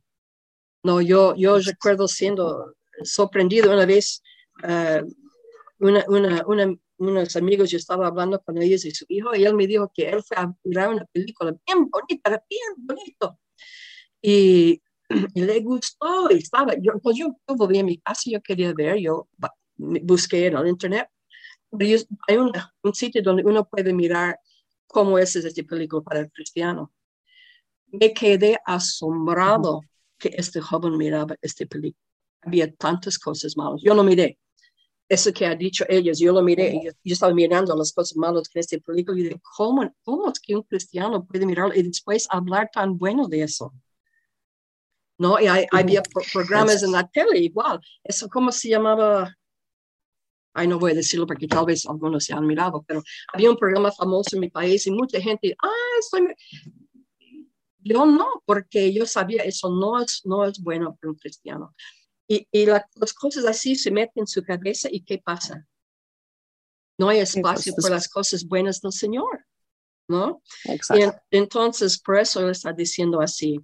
No, 0.84 1.02
yo, 1.02 1.34
yo 1.36 1.58
recuerdo 1.60 2.08
siendo 2.08 2.76
sorprendido 3.04 3.74
una 3.74 3.86
vez, 3.86 4.22
uh, 4.64 5.08
una, 5.80 6.06
una, 6.08 6.44
una, 6.46 6.76
unos 6.98 7.36
amigos, 7.36 7.72
yo 7.72 7.78
estaba 7.78 8.08
hablando 8.08 8.42
con 8.42 8.62
ellos 8.62 8.86
y 8.86 8.92
su 8.92 9.06
hijo, 9.08 9.36
y 9.36 9.46
él 9.46 9.56
me 9.56 9.66
dijo 9.66 9.92
que 9.94 10.10
él 10.10 10.22
fue 10.24 10.38
a 10.38 10.54
mirar 10.64 10.90
una 10.90 11.06
película 11.06 11.56
bien 11.66 11.90
bonita, 11.90 12.44
bien 12.50 12.74
bonito. 12.78 13.40
Y, 14.22 14.83
y 15.34 15.42
le 15.42 15.60
gustó, 15.62 16.30
y 16.32 16.38
estaba, 16.38 16.74
yo, 16.80 16.94
pues 17.02 17.18
yo, 17.18 17.28
yo 17.48 17.56
volví 17.56 17.80
a 17.80 17.84
mi 17.84 17.98
casa, 17.98 18.24
yo 18.26 18.42
quería 18.42 18.74
ver, 18.74 18.98
yo 18.98 19.28
busqué 19.78 20.48
en 20.48 20.58
el 20.58 20.68
internet, 20.68 21.08
pero 21.70 22.00
hay 22.28 22.38
un 22.38 22.94
sitio 22.94 23.22
donde 23.24 23.44
uno 23.44 23.68
puede 23.68 23.94
mirar 23.94 24.40
cómo 24.88 25.18
es 25.18 25.36
esta 25.36 25.64
película 25.64 26.04
para 26.04 26.20
el 26.22 26.32
cristiano. 26.32 26.92
Me 27.88 28.14
quedé 28.14 28.58
asombrado 28.66 29.82
que 30.18 30.30
este 30.38 30.62
joven 30.62 30.98
miraba 30.98 31.36
esta 31.42 31.66
película. 31.66 32.02
Había 32.42 32.72
tantas 32.74 33.18
cosas 33.18 33.56
malas. 33.58 33.82
Yo 33.84 33.94
no 33.94 34.04
miré, 34.04 34.38
eso 35.10 35.32
que 35.34 35.46
ha 35.46 35.56
dicho 35.56 35.86
ellos, 35.90 36.20
yo 36.20 36.32
lo 36.34 36.42
miré, 36.42 36.80
yo, 36.84 36.92
yo 37.04 37.14
estaba 37.14 37.34
mirando 37.34 37.76
las 37.76 37.92
cosas 37.92 38.18
malas 38.18 38.48
que 38.50 38.60
este 38.60 38.80
película 38.80 39.20
y 39.20 39.24
dije, 39.24 39.42
¿cómo, 39.56 39.94
¿cómo 40.04 40.32
es 40.32 40.40
que 40.40 40.56
un 40.56 40.64
cristiano 40.64 41.26
puede 41.26 41.46
mirar 41.46 41.76
y 41.76 41.84
después 41.84 42.28
hablar 42.30 42.70
tan 42.74 42.98
bueno 42.98 43.28
de 43.28 43.44
eso? 43.44 43.74
¿No? 45.18 45.40
Y 45.40 45.48
hay, 45.48 45.66
había 45.72 46.02
programas 46.34 46.84
en 46.84 46.92
la 46.92 47.08
tele 47.08 47.40
igual. 47.40 47.80
Eso, 48.04 48.28
¿cómo 48.30 48.52
se 48.52 48.70
llamaba? 48.70 49.36
Ay, 50.54 50.68
no 50.68 50.80
voy 50.80 50.92
a 50.92 50.96
decirlo 50.96 51.26
porque 51.26 51.48
tal 51.48 51.66
vez 51.66 51.86
algunos 51.86 52.26
se 52.26 52.34
han 52.34 52.46
mirado, 52.46 52.84
pero 52.88 53.02
había 53.34 53.50
un 53.50 53.58
programa 53.58 53.92
famoso 53.92 54.36
en 54.36 54.42
mi 54.42 54.50
país 54.50 54.86
y 54.86 54.92
mucha 54.92 55.20
gente, 55.20 55.56
ah, 55.62 55.98
estoy... 56.00 56.28
Yo 57.86 58.06
no, 58.06 58.42
porque 58.46 58.94
yo 58.94 59.06
sabía 59.06 59.44
eso 59.44 59.70
no 59.70 60.02
es, 60.02 60.22
no 60.24 60.46
es 60.46 60.60
bueno 60.60 60.96
para 60.96 61.12
un 61.12 61.18
cristiano. 61.18 61.76
Y, 62.28 62.48
las 62.66 63.14
cosas 63.14 63.46
así 63.46 63.76
se 63.76 63.92
meten 63.92 64.22
en 64.22 64.28
su 64.28 64.42
cabeza 64.44 64.88
y 64.92 65.04
¿qué 65.04 65.18
pasa? 65.18 65.68
No 66.98 67.10
hay 67.10 67.20
espacio 67.20 67.74
para 67.76 67.96
las 67.96 68.08
cosas 68.08 68.46
buenas 68.48 68.80
del 68.80 68.94
Señor. 68.94 69.46
¿no? 70.08 70.42
Exacto. 70.66 71.22
Y 71.32 71.38
entonces, 71.38 72.00
por 72.00 72.20
eso 72.20 72.42
él 72.42 72.52
está 72.52 72.74
diciendo 72.74 73.22
así. 73.22 73.60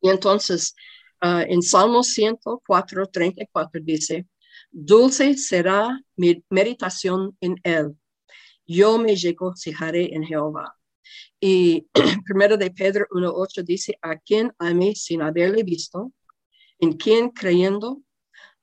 Y 0.00 0.10
entonces, 0.10 0.74
uh, 1.22 1.44
en 1.46 1.62
Salmo 1.62 2.02
104, 2.02 3.06
34 3.06 3.80
dice, 3.82 4.26
dulce 4.70 5.36
será 5.36 6.00
mi 6.16 6.44
meditación 6.50 7.36
en 7.40 7.56
él. 7.62 7.96
Yo 8.66 8.98
me 8.98 9.14
regocijaré 9.14 10.14
en 10.14 10.24
Jehová. 10.24 10.74
Y 11.40 11.88
primero 12.26 12.56
de 12.56 12.70
Pedro 12.70 13.06
1.8 13.10 13.64
dice, 13.64 13.98
a 14.02 14.18
quien 14.18 14.52
amé 14.58 14.94
sin 14.94 15.22
haberle 15.22 15.62
visto, 15.62 16.12
en 16.78 16.92
quien 16.92 17.30
creyendo, 17.30 18.02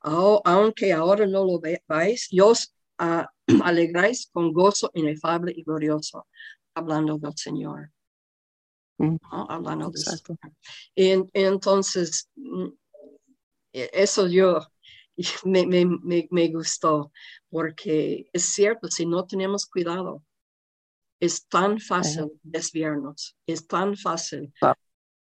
aunque 0.00 0.92
ahora 0.92 1.26
no 1.26 1.44
lo 1.44 1.60
veáis, 1.60 2.28
yo 2.30 2.48
os 2.48 2.72
alegráis 3.62 4.28
con 4.32 4.52
gozo 4.52 4.90
inefable 4.94 5.52
y 5.54 5.62
glorioso, 5.64 6.26
hablando 6.74 7.18
del 7.18 7.36
Señor. 7.36 7.90
De 9.90 9.90
eso. 9.94 10.38
Y, 10.94 11.24
entonces, 11.34 12.30
mm, 12.36 12.68
e, 13.72 13.90
eso 13.92 14.26
yo 14.26 14.60
me, 15.44 15.66
me, 15.66 16.28
me, 16.30 16.48
gustó, 16.48 17.12
porque 17.50 18.28
es 18.32 18.44
cierto, 18.44 18.88
si 18.88 19.06
no 19.06 19.26
tenemos 19.26 19.66
cuidado, 19.66 20.22
es 21.20 21.46
tan 21.46 21.80
fácil 21.80 22.30
desviarnos, 22.42 23.36
es 23.46 23.66
tan 23.66 23.96
fácil 23.96 24.52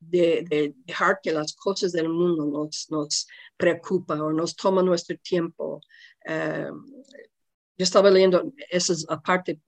de, 0.01 0.75
dejar 0.85 1.21
que 1.23 1.33
las 1.33 1.55
cosas 1.55 1.93
del 1.93 2.09
mundo 2.09 2.47
nos, 2.47 2.87
nos 2.91 3.27
preocupan 3.57 4.21
o 4.21 4.33
nos 4.33 4.57
toman 4.57 4.87
nuestro 4.87 5.17
tiempo. 5.19 5.81
Eh, 6.25 6.71
yo 7.79 7.85
estaba 7.85 8.11
leyendo, 8.11 8.53
esa 8.71 8.93
es 8.95 9.07
aparte 9.09 9.61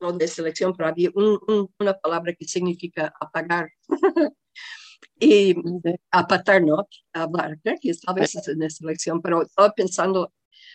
no 0.00 0.12
de 0.12 0.28
selección, 0.28 0.74
pero 0.76 0.88
había 0.88 1.10
una 1.14 1.94
palabra 1.94 2.34
que 2.34 2.46
significa 2.46 3.12
apagar. 3.20 3.70
y 5.20 5.54
apatar, 6.10 6.62
¿no? 6.62 6.86
Hablar, 7.12 7.58
creo 7.62 7.76
que 7.80 7.90
estaba 7.90 8.18
en 8.18 8.24
esa 8.24 8.40
selección, 8.68 9.20
pero 9.20 9.42
estaba 9.42 9.70
pensando, 9.72 10.32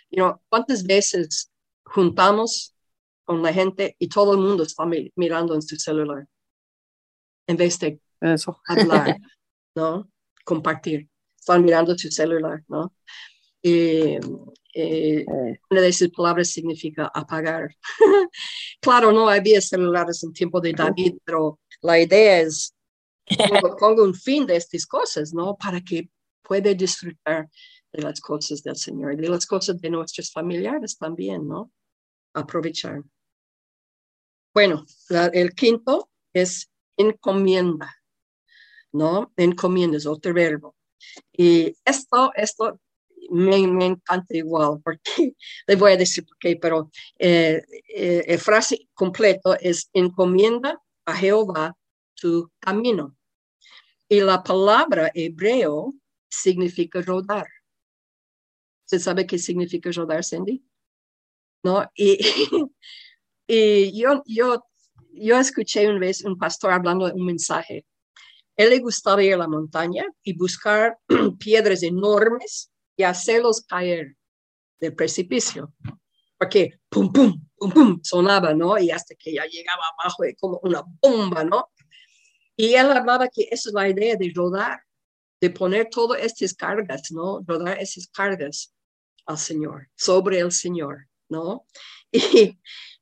you 0.09 0.39
¿cuántas 0.49 0.83
veces 0.83 1.51
juntamos 1.85 2.75
con 3.23 3.41
la 3.41 3.53
gente 3.53 3.95
y 3.99 4.07
todo 4.09 4.33
el 4.33 4.39
mundo 4.39 4.63
está 4.63 4.83
mirando 5.15 5.55
en 5.55 5.61
su 5.61 5.75
celular? 5.77 6.27
En 7.47 7.57
vez 7.57 7.79
de 7.79 7.99
eso. 8.21 8.61
Hablar, 8.67 9.17
¿no? 9.75 10.09
Compartir. 10.43 11.09
Están 11.37 11.63
mirando 11.63 11.97
su 11.97 12.09
celular, 12.09 12.63
¿no? 12.67 12.93
Y, 13.63 14.17
eh, 14.75 15.25
una 15.69 15.81
de 15.81 15.93
sus 15.93 16.09
palabras 16.09 16.49
significa 16.49 17.09
apagar. 17.13 17.75
claro, 18.81 19.11
no 19.11 19.29
había 19.29 19.61
celulares 19.61 20.23
en 20.23 20.33
tiempo 20.33 20.59
de 20.59 20.73
David, 20.73 21.15
pero 21.23 21.59
la 21.81 21.99
idea 21.99 22.41
es 22.41 22.75
pongo, 23.79 24.03
un 24.03 24.13
fin 24.13 24.45
de 24.45 24.57
estas 24.57 24.85
cosas, 24.85 25.33
¿no? 25.33 25.55
Para 25.55 25.81
que 25.81 26.09
pueda 26.41 26.73
disfrutar 26.73 27.49
de 27.91 28.01
las 28.01 28.19
cosas 28.19 28.61
del 28.61 28.75
Señor, 28.75 29.15
de 29.15 29.29
las 29.29 29.45
cosas 29.45 29.79
de 29.79 29.89
nuestros 29.89 30.31
familiares 30.31 30.97
también, 30.97 31.47
¿no? 31.47 31.71
Aprovechar. 32.33 33.01
Bueno, 34.53 34.85
el 35.33 35.53
quinto 35.55 36.09
es 36.33 36.69
encomienda. 36.97 37.95
¿no? 38.93 39.33
Encomiendas, 39.35 40.05
otro 40.05 40.33
verbo. 40.33 40.75
Y 41.33 41.75
esto, 41.83 42.31
esto 42.35 42.79
me, 43.29 43.67
me, 43.67 43.85
encanta 43.85 44.35
igual, 44.35 44.81
porque 44.83 45.01
le 45.67 45.75
voy 45.75 45.93
a 45.93 45.97
decir 45.97 46.25
por 46.25 46.37
qué, 46.37 46.55
pero 46.57 46.89
eh, 47.17 47.61
eh, 47.89 48.23
el 48.27 48.39
frase 48.39 48.87
completo 48.93 49.57
es 49.59 49.89
encomienda 49.93 50.81
a 51.05 51.15
Jehová 51.15 51.75
tu 52.15 52.51
camino. 52.59 53.15
Y 54.07 54.19
la 54.21 54.43
palabra 54.43 55.11
hebreo 55.13 55.93
significa 56.29 57.01
rodar. 57.01 57.47
¿Se 58.85 58.99
sabe 58.99 59.25
qué 59.25 59.39
significa 59.39 59.89
rodar, 59.91 60.23
Cindy? 60.23 60.63
¿No? 61.63 61.89
Y, 61.95 62.17
y 63.47 63.99
yo, 63.99 64.21
yo, 64.25 64.65
yo 65.11 65.37
escuché 65.37 65.87
una 65.89 65.99
vez 65.99 66.23
un 66.23 66.37
pastor 66.37 66.71
hablando 66.71 67.07
de 67.07 67.13
un 67.13 67.25
mensaje 67.25 67.85
él 68.55 68.69
le 68.69 68.79
gustaba 68.79 69.23
ir 69.23 69.33
a 69.33 69.37
la 69.37 69.47
montaña 69.47 70.05
y 70.23 70.35
buscar 70.37 70.97
piedras 71.39 71.83
enormes 71.83 72.71
y 72.95 73.03
hacerlos 73.03 73.61
caer 73.61 74.15
del 74.79 74.95
precipicio. 74.95 75.73
Porque 76.37 76.79
pum, 76.89 77.11
pum, 77.11 77.47
pum, 77.57 77.71
pum, 77.71 77.99
sonaba, 78.03 78.53
¿no? 78.53 78.77
Y 78.77 78.91
hasta 78.91 79.15
que 79.15 79.33
ya 79.33 79.45
llegaba 79.45 79.83
abajo 79.97 80.23
como 80.39 80.59
una 80.63 80.83
bomba, 81.01 81.43
¿no? 81.43 81.69
Y 82.55 82.73
él 82.75 82.91
hablaba 82.91 83.27
que 83.27 83.47
esa 83.49 83.69
es 83.69 83.73
la 83.73 83.89
idea 83.89 84.15
de 84.15 84.31
rodar, 84.35 84.81
de 85.41 85.49
poner 85.49 85.89
todas 85.89 86.21
estas 86.21 86.53
cargas, 86.53 87.11
¿no? 87.11 87.41
Rodar 87.45 87.79
esas 87.79 88.07
cargas 88.07 88.73
al 89.25 89.37
Señor, 89.37 89.89
sobre 89.95 90.39
el 90.39 90.51
Señor, 90.51 91.07
¿no? 91.29 91.65
Y, 92.15 92.59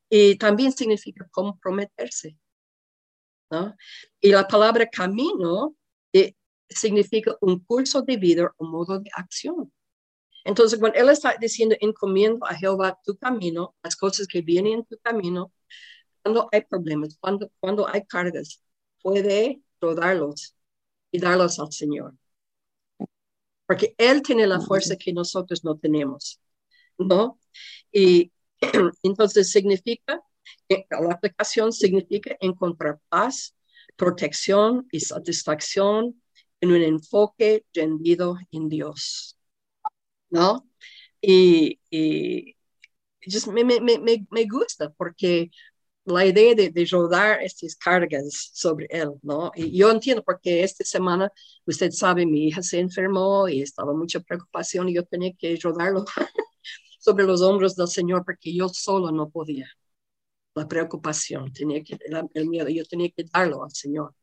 y 0.09 0.35
también 0.37 0.71
significa 0.71 1.27
comprometerse, 1.31 2.37
y 4.21 4.31
la 4.31 4.47
palabra 4.47 4.89
camino 4.89 5.75
eh, 6.13 6.33
significa 6.69 7.35
un 7.41 7.59
curso 7.59 8.01
de 8.01 8.17
vida 8.17 8.53
o 8.57 8.65
modo 8.65 8.99
de 8.99 9.09
acción. 9.13 9.71
Entonces, 10.43 10.79
cuando 10.79 10.97
él 10.99 11.09
está 11.09 11.35
diciendo, 11.39 11.75
encomiendo 11.79 12.45
a 12.45 12.55
Jehová 12.55 12.99
tu 13.03 13.17
camino, 13.17 13.75
las 13.83 13.95
cosas 13.95 14.27
que 14.27 14.41
vienen 14.41 14.73
en 14.79 14.85
tu 14.85 14.97
camino, 14.99 15.51
cuando 16.23 16.49
hay 16.51 16.61
problemas, 16.61 17.17
cuando, 17.19 17.51
cuando 17.59 17.87
hay 17.87 18.05
cargas, 18.05 18.63
puede 19.01 19.61
rodarlos 19.79 20.55
y 21.11 21.19
darlos 21.19 21.59
al 21.59 21.71
Señor. 21.71 22.15
Porque 23.65 23.95
Él 23.97 24.21
tiene 24.21 24.47
la 24.47 24.59
fuerza 24.59 24.95
que 24.97 25.13
nosotros 25.13 25.63
no 25.63 25.77
tenemos, 25.77 26.39
¿no? 26.97 27.39
Y 27.91 28.31
entonces 29.03 29.51
significa 29.51 30.21
la 30.89 31.13
aplicación 31.13 31.71
significa 31.73 32.35
encontrar 32.39 32.99
paz, 33.09 33.55
protección 33.95 34.87
y 34.91 34.99
satisfacción 34.99 36.21
en 36.61 36.71
un 36.71 36.81
enfoque 36.81 37.65
rendido 37.73 38.37
en 38.51 38.69
Dios. 38.69 39.37
¿No? 40.31 40.67
Y, 41.21 41.79
me, 43.53 43.63
me, 43.63 43.79
me, 43.99 44.27
me, 44.29 44.45
gusta 44.47 44.89
porque 44.91 45.51
la 46.05 46.25
idea 46.25 46.55
de, 46.55 46.69
de, 46.71 46.85
rodar 46.85 47.41
estas 47.43 47.75
cargas 47.75 48.51
sobre 48.53 48.87
él, 48.89 49.11
¿no? 49.21 49.51
Y 49.55 49.77
yo 49.77 49.91
entiendo 49.91 50.23
porque 50.23 50.63
esta 50.63 50.83
semana, 50.83 51.31
usted 51.65 51.91
sabe, 51.91 52.25
mi 52.25 52.47
hija 52.47 52.63
se 52.63 52.79
enfermó 52.79 53.47
y 53.47 53.61
estaba 53.61 53.93
mucha 53.93 54.19
preocupación 54.21 54.89
y 54.89 54.95
yo 54.95 55.05
tenía 55.05 55.33
que 55.37 55.57
rodarlo 55.61 56.05
sobre 56.99 57.25
los 57.25 57.41
hombros 57.41 57.75
del 57.75 57.87
Señor 57.87 58.23
porque 58.25 58.53
yo 58.53 58.69
solo 58.69 59.11
no 59.11 59.29
podía 59.29 59.67
la 60.55 60.67
preocupación, 60.67 61.51
tenía 61.53 61.83
que, 61.83 61.97
el, 62.33 62.49
miedo, 62.49 62.69
yo 62.69 62.85
tenía 62.85 63.09
que 63.11 63.23
darlo 63.31 63.63
al 63.63 63.71
Señor. 63.71 64.13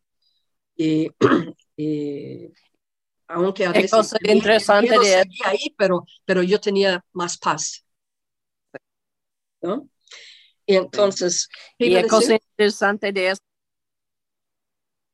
Y, 0.76 1.10
aunque 3.28 3.66
a 3.66 3.72
veces 3.72 4.14
el 4.20 4.36
interesante 4.36 4.98
de 4.98 5.24
ahí, 5.44 5.74
pero, 5.76 6.04
pero 6.24 6.42
yo 6.42 6.60
tenía 6.60 7.04
más 7.12 7.38
paz. 7.38 7.84
¿no? 9.60 9.88
Y 10.66 10.76
entonces... 10.76 11.48
Y 11.78 12.02
cosa 12.04 12.34
interesante 12.34 13.12
de 13.12 13.30
eso, 13.30 13.42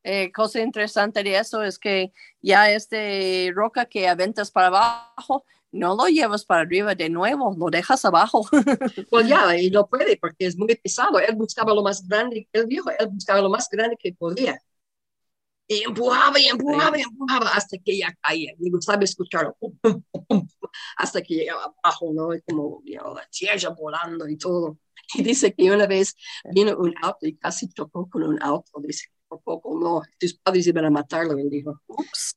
eh, 0.03 0.31
cosa 0.31 0.61
interesante 0.61 1.23
de 1.23 1.35
eso 1.35 1.63
es 1.63 1.79
que 1.79 2.13
ya 2.39 2.69
este 2.69 3.51
roca 3.55 3.85
que 3.85 4.07
aventas 4.07 4.51
para 4.51 4.67
abajo 4.67 5.45
no 5.71 5.95
lo 5.95 6.07
llevas 6.07 6.45
para 6.45 6.61
arriba 6.61 6.93
de 6.93 7.09
nuevo, 7.09 7.55
lo 7.57 7.69
dejas 7.69 8.05
abajo. 8.05 8.45
Pues 9.09 9.27
ya, 9.27 9.57
y 9.57 9.69
no 9.71 9.87
puede 9.87 10.17
porque 10.17 10.45
es 10.45 10.57
muy 10.57 10.75
pesado. 10.75 11.19
Él 11.19 11.35
buscaba 11.35 11.73
lo 11.73 11.81
más 11.81 12.07
grande, 12.07 12.47
él 12.53 12.67
dijo, 12.67 12.89
él 12.91 13.07
buscaba 13.07 13.41
lo 13.41 13.49
más 13.49 13.67
grande 13.69 13.97
que 13.97 14.13
podía. 14.13 14.61
Y 15.67 15.83
empujaba 15.83 16.39
y 16.39 16.47
empujaba 16.47 16.97
y 16.97 17.01
empujaba 17.01 17.49
hasta 17.49 17.77
que 17.77 17.97
ya 17.97 18.13
caía. 18.21 18.53
Y 18.59 18.71
sabe 18.81 19.05
escucharlo, 19.05 19.57
hasta 20.97 21.21
que 21.21 21.35
llegaba 21.35 21.73
abajo, 21.81 22.11
¿no? 22.13 22.33
Y 22.33 22.41
como 22.41 22.83
la 22.85 23.27
tierra 23.31 23.69
volando 23.69 24.27
y 24.27 24.37
todo. 24.37 24.77
Y 25.15 25.23
dice 25.23 25.53
que 25.53 25.71
una 25.71 25.87
vez 25.87 26.15
vino 26.53 26.77
un 26.77 26.93
auto 27.01 27.25
y 27.27 27.35
casi 27.35 27.69
chocó 27.69 28.09
con 28.09 28.23
un 28.23 28.41
auto. 28.41 28.79
Dice, 28.79 29.07
por 29.27 29.41
poco 29.41 29.79
no, 29.79 30.01
tus 30.19 30.35
padres 30.35 30.67
iban 30.67 30.85
a 30.85 30.89
matarlo. 30.89 31.37
Él 31.37 31.49
dijo, 31.49 31.81
ups. 31.87 32.35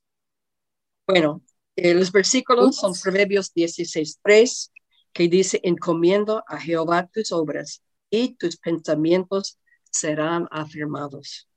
Bueno, 1.07 1.43
eh, 1.77 1.95
los 1.95 2.13
versículos 2.13 2.77
son 2.77 2.93
Proverbios 3.03 3.55
16.3, 3.55 4.71
que 5.13 5.29
dice, 5.29 5.61
encomiendo 5.63 6.45
a 6.47 6.59
Jehová 6.59 7.07
tus 7.07 7.33
obras 7.33 7.83
y 8.11 8.35
tus 8.35 8.57
pensamientos 8.57 9.59
serán 9.91 10.49
afirmados. 10.51 11.49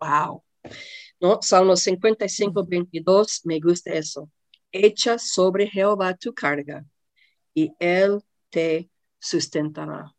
Wow. 0.00 0.42
¿No? 1.20 1.40
Salmo 1.42 1.76
55, 1.76 2.64
22, 2.66 3.42
me 3.44 3.60
gusta 3.60 3.92
eso. 3.92 4.30
Echa 4.70 5.18
sobre 5.18 5.68
Jehová 5.68 6.14
tu 6.14 6.34
carga 6.34 6.84
y 7.54 7.72
él 7.78 8.22
te 8.50 8.90
sustentará. 9.18 10.14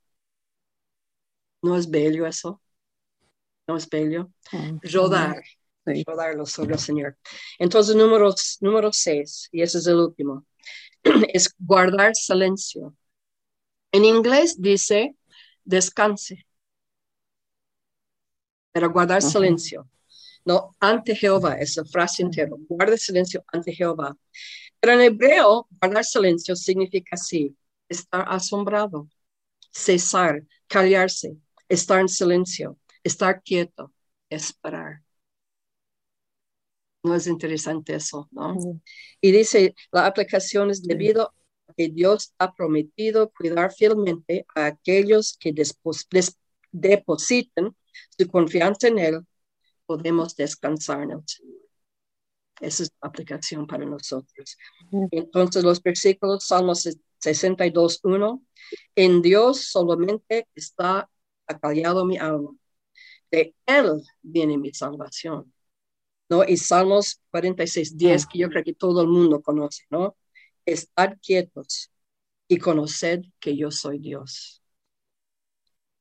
¿No 1.62 1.78
es 1.78 1.90
bello 1.90 2.26
eso? 2.28 2.62
no 3.68 3.78
es 3.78 3.90
bello, 3.90 4.32
rodar, 4.82 5.42
rodarlo 6.06 6.46
sobre 6.46 6.74
el 6.74 6.80
Señor. 6.80 7.18
Entonces, 7.60 7.96
número, 7.96 8.34
número 8.62 8.92
seis, 8.92 9.48
y 9.52 9.62
ese 9.62 9.78
es 9.78 9.88
el 9.88 9.96
último, 9.96 10.46
es 11.34 11.54
guardar 11.60 12.16
silencio. 12.16 12.96
En 13.92 14.06
inglés 14.06 14.60
dice 14.60 15.16
descanse, 15.64 16.46
pero 18.72 18.92
guardar 18.92 19.22
silencio. 19.22 19.88
No, 20.46 20.76
ante 20.80 21.16
Jehová, 21.16 21.56
esa 21.56 21.86
frase 21.86 22.22
entera, 22.24 22.52
guarda 22.68 22.98
silencio 22.98 23.44
ante 23.48 23.74
Jehová. 23.74 24.18
Pero 24.80 24.94
en 24.94 25.02
hebreo, 25.02 25.68
guardar 25.82 26.04
silencio 26.04 26.56
significa 26.56 27.12
así, 27.14 27.56
estar 27.88 28.26
asombrado, 28.28 29.08
cesar, 29.72 30.44
callarse, 30.68 31.38
estar 31.70 32.02
en 32.02 32.10
silencio, 32.10 32.78
estar 33.04 33.42
quieto, 33.42 33.94
esperar. 34.30 35.02
No 37.04 37.16
es 37.16 37.28
interesante 37.28 37.96
eso, 37.96 38.28
¿no? 38.32 38.56
Y 39.20 39.32
dice, 39.32 39.76
la 39.92 40.06
aplicación 40.06 40.70
es 40.72 40.84
debido 40.84 41.34
a 41.68 41.74
que 41.74 41.90
Dios 41.90 42.34
ha 42.38 42.54
prometido 42.54 43.30
cuidar 43.32 43.74
fielmente 43.74 44.46
a 44.56 44.68
aquellos 44.68 45.38
que 45.38 45.54
depositen 46.72 47.76
su 48.18 48.28
confianza 48.28 48.88
en 48.88 49.00
Él, 49.00 49.26
podemos 49.86 50.36
descansar 50.36 51.04
en 51.04 51.12
el 51.12 51.24
Señor. 51.26 51.64
Esa 52.62 52.84
es 52.84 52.94
la 53.02 53.10
aplicación 53.10 53.68
para 53.68 53.86
nosotros. 53.86 54.58
Entonces, 55.12 55.64
los 55.64 55.82
versículos, 55.82 56.46
Salmos 56.46 56.88
62, 57.20 58.00
1, 58.04 58.44
en 58.96 59.22
Dios 59.22 59.66
solamente 59.66 60.48
está 60.56 61.10
acallado 61.48 62.06
mi 62.06 62.18
alma. 62.18 62.52
De 63.32 63.56
Él 63.66 64.02
viene 64.22 64.58
mi 64.58 64.74
salvación. 64.74 65.54
¿No? 66.30 66.44
Y 66.44 66.58
Salmos 66.58 67.22
46, 67.32 67.98
10, 67.98 68.26
que 68.28 68.40
yo 68.40 68.50
creo 68.50 68.64
que 68.64 68.74
todo 68.74 69.02
el 69.02 69.08
mundo 69.08 69.42
conoce, 69.42 69.84
¿no? 69.90 70.16
Estad 70.66 71.18
quietos 71.22 71.92
y 72.48 72.58
conoced 72.58 73.22
que 73.40 73.58
yo 73.58 73.72
soy 73.72 74.00
Dios. 74.00 74.64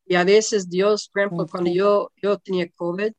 Y 0.07 0.15
a 0.15 0.25
veces 0.25 0.69
Dios, 0.69 1.09
por 1.09 1.23
ejemplo, 1.23 1.47
cuando 1.47 1.71
yo, 1.71 2.13
yo 2.23 2.39
tenía 2.39 2.71
COVID, 2.71 3.13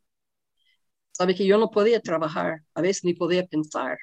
sabe 1.13 1.35
que 1.35 1.47
yo 1.47 1.59
no 1.59 1.71
podía 1.71 2.01
trabajar, 2.01 2.63
a 2.75 2.81
veces 2.81 3.05
ni 3.05 3.15
podía 3.15 3.45
pensar, 3.47 3.99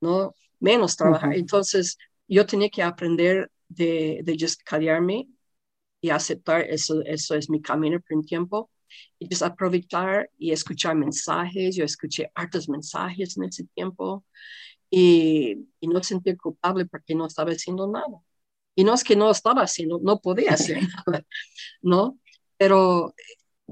no 0.00 0.34
menos 0.60 0.96
trabajar. 0.96 1.34
Entonces 1.34 1.98
yo 2.28 2.46
tenía 2.46 2.68
que 2.70 2.82
aprender 2.82 3.50
de, 3.68 4.20
de 4.24 4.36
just 4.38 4.62
callarme 4.64 5.28
y 6.02 6.10
aceptar 6.10 6.62
eso, 6.62 7.02
eso 7.04 7.36
es 7.36 7.50
mi 7.50 7.62
camino 7.62 8.00
por 8.00 8.18
un 8.18 8.24
tiempo. 8.26 8.70
Y 9.18 9.28
just 9.28 9.42
aprovechar 9.42 10.30
y 10.38 10.52
escuchar 10.52 10.96
mensajes. 10.96 11.76
Yo 11.76 11.84
escuché 11.84 12.30
hartos 12.34 12.68
mensajes 12.68 13.36
en 13.38 13.44
ese 13.44 13.64
tiempo 13.74 14.24
y, 14.90 15.68
y 15.80 15.88
no 15.88 16.02
sentir 16.02 16.36
culpable 16.38 16.86
porque 16.86 17.14
no 17.14 17.26
estaba 17.26 17.52
haciendo 17.52 17.88
nada. 17.88 18.20
Y 18.76 18.84
no 18.84 18.94
es 18.94 19.04
que 19.04 19.16
no 19.16 19.30
estaba 19.30 19.62
haciendo, 19.62 20.00
no 20.02 20.20
podía 20.20 20.52
hacer 20.54 20.80
nada, 21.08 21.24
¿no? 21.82 22.18
Pero 22.58 23.14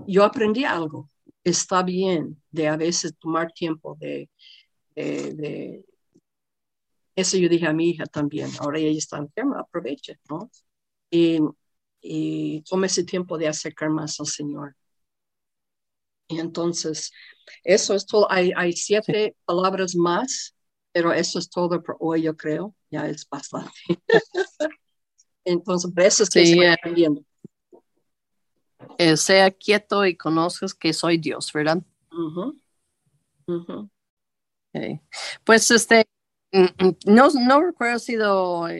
yo 0.06 0.24
aprendí 0.24 0.64
algo 0.64 1.10
está 1.44 1.82
bien 1.82 2.42
de 2.50 2.68
a 2.68 2.76
veces 2.76 3.14
tomar 3.18 3.52
tiempo 3.52 3.96
de, 4.00 4.28
de, 4.94 5.84
eso 7.14 7.36
yo 7.36 7.48
dije 7.48 7.66
a 7.66 7.72
mi 7.72 7.90
hija 7.90 8.06
también, 8.06 8.50
ahora 8.58 8.78
ella 8.78 8.98
está 8.98 9.18
enferma, 9.18 9.60
aproveche, 9.60 10.18
¿no? 10.28 10.50
Y, 11.10 11.38
y 12.00 12.62
tome 12.62 12.88
ese 12.88 13.04
tiempo 13.04 13.38
de 13.38 13.48
acercar 13.48 13.90
más 13.90 14.18
al 14.18 14.26
Señor. 14.26 14.74
Y 16.28 16.38
entonces, 16.38 17.12
eso 17.62 17.94
es 17.94 18.06
todo. 18.06 18.30
Hay, 18.30 18.52
hay 18.56 18.72
siete 18.72 19.36
palabras 19.44 19.94
más, 19.94 20.54
pero 20.92 21.12
eso 21.12 21.38
es 21.38 21.48
todo 21.48 21.82
por 21.82 21.96
hoy, 22.00 22.22
yo 22.22 22.36
creo. 22.36 22.74
Ya 22.90 23.06
es 23.06 23.28
bastante. 23.28 23.72
entonces, 25.44 25.92
eso 25.96 26.22
es 26.24 26.30
que 26.30 26.46
sí, 26.46 26.60
estoy 26.60 27.06
eh, 28.98 29.16
sea 29.16 29.50
quieto 29.50 30.04
y 30.06 30.16
conozcas 30.16 30.74
que 30.74 30.92
soy 30.92 31.18
Dios, 31.18 31.52
¿verdad? 31.52 31.82
Pues 35.44 35.70
este, 35.70 36.06
mm, 36.52 36.64
mm, 36.84 36.96
no, 37.06 37.28
no 37.30 37.60
recuerdo 37.60 37.98
si 37.98 38.16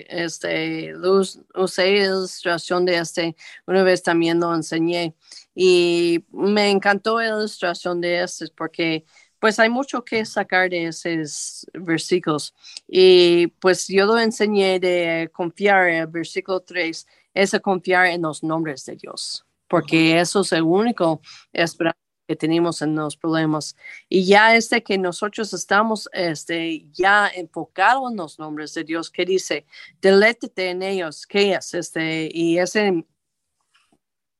este, 0.09 0.93
luz, 0.93 1.41
usé 1.55 1.91
ilustración 1.97 2.85
de 2.85 2.99
este, 2.99 3.37
una 3.67 3.83
vez 3.83 4.03
también 4.03 4.41
lo 4.41 4.55
enseñé. 4.55 5.15
Y 5.55 6.25
me 6.33 6.71
encantó 6.71 7.19
la 7.19 7.29
ilustración 7.29 8.01
de 8.01 8.23
este 8.23 8.47
porque 8.57 9.05
pues 9.39 9.59
hay 9.59 9.69
mucho 9.69 10.05
que 10.05 10.25
sacar 10.25 10.71
de 10.71 10.87
esos 10.87 11.67
versículos. 11.75 12.55
Y 12.89 13.49
pues 13.61 13.87
yo 13.89 14.07
lo 14.07 14.19
enseñé 14.19 14.81
de 14.81 15.31
confiar, 15.33 15.89
el 15.91 16.07
versículo 16.07 16.61
3 16.61 17.07
es 17.35 17.61
confiar 17.63 18.07
en 18.07 18.23
los 18.23 18.43
nombres 18.43 18.85
de 18.87 18.97
Dios 18.97 19.45
porque 19.69 20.21
eso 20.21 20.41
es 20.43 20.53
el 20.53 20.63
único 20.63 21.21
esperanza 21.53 21.99
que 22.27 22.37
tenemos 22.37 22.83
en 22.83 22.95
los 22.95 23.17
problemas. 23.17 23.77
Y 24.09 24.25
ya 24.25 24.57
este 24.57 24.83
que 24.83 24.99
nosotros 24.99 25.53
estamos 25.53 26.09
este, 26.13 26.87
ya 26.93 27.29
enfocados 27.29 28.11
en 28.11 28.17
los 28.17 28.39
nombres 28.39 28.75
de 28.75 28.85
Dios, 28.85 29.11
que 29.11 29.25
dice, 29.25 29.67
delétete 30.01 30.71
en 30.71 30.83
ellos, 30.83 31.27
¿qué 31.27 31.53
es? 31.55 31.75
Este, 31.75 32.31
y 32.33 32.59
ese 32.59 33.05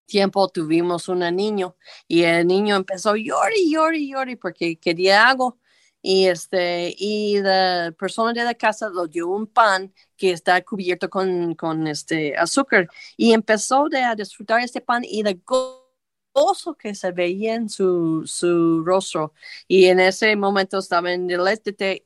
tiempo 0.07 0.49
tuvimos 0.49 1.09
un 1.09 1.21
niño 1.35 1.77
y 2.07 2.23
el 2.23 2.47
niño 2.47 2.77
empezó 2.77 3.17
llorar 3.17 3.53
y 3.55 3.73
llorar 4.11 4.39
porque 4.39 4.77
quería 4.77 5.29
algo 5.29 5.59
y 6.07 6.27
este 6.27 6.95
y 6.99 7.41
la 7.41 7.95
persona 7.99 8.35
de 8.35 8.45
la 8.45 8.55
casa 8.55 8.91
lo 8.91 9.07
dio 9.07 9.27
un 9.27 9.47
pan 9.47 9.91
que 10.19 10.33
está 10.33 10.61
cubierto 10.63 11.09
con, 11.09 11.55
con 11.55 11.87
este 11.87 12.37
azúcar 12.37 12.89
y 13.17 13.33
empezó 13.33 13.89
de, 13.89 14.03
a 14.03 14.15
disfrutar 14.15 14.61
este 14.61 14.83
pan 14.83 15.03
y 15.03 15.23
de 15.23 15.41
gozo 15.43 16.77
que 16.79 16.95
se 16.95 17.11
veía 17.11 17.55
en 17.55 17.71
su, 17.71 18.23
su 18.27 18.83
rostro. 18.85 19.33
Y 19.67 19.87
en 19.87 19.99
ese 19.99 20.37
momento 20.37 20.79
estaba 20.79 21.11
en 21.11 21.27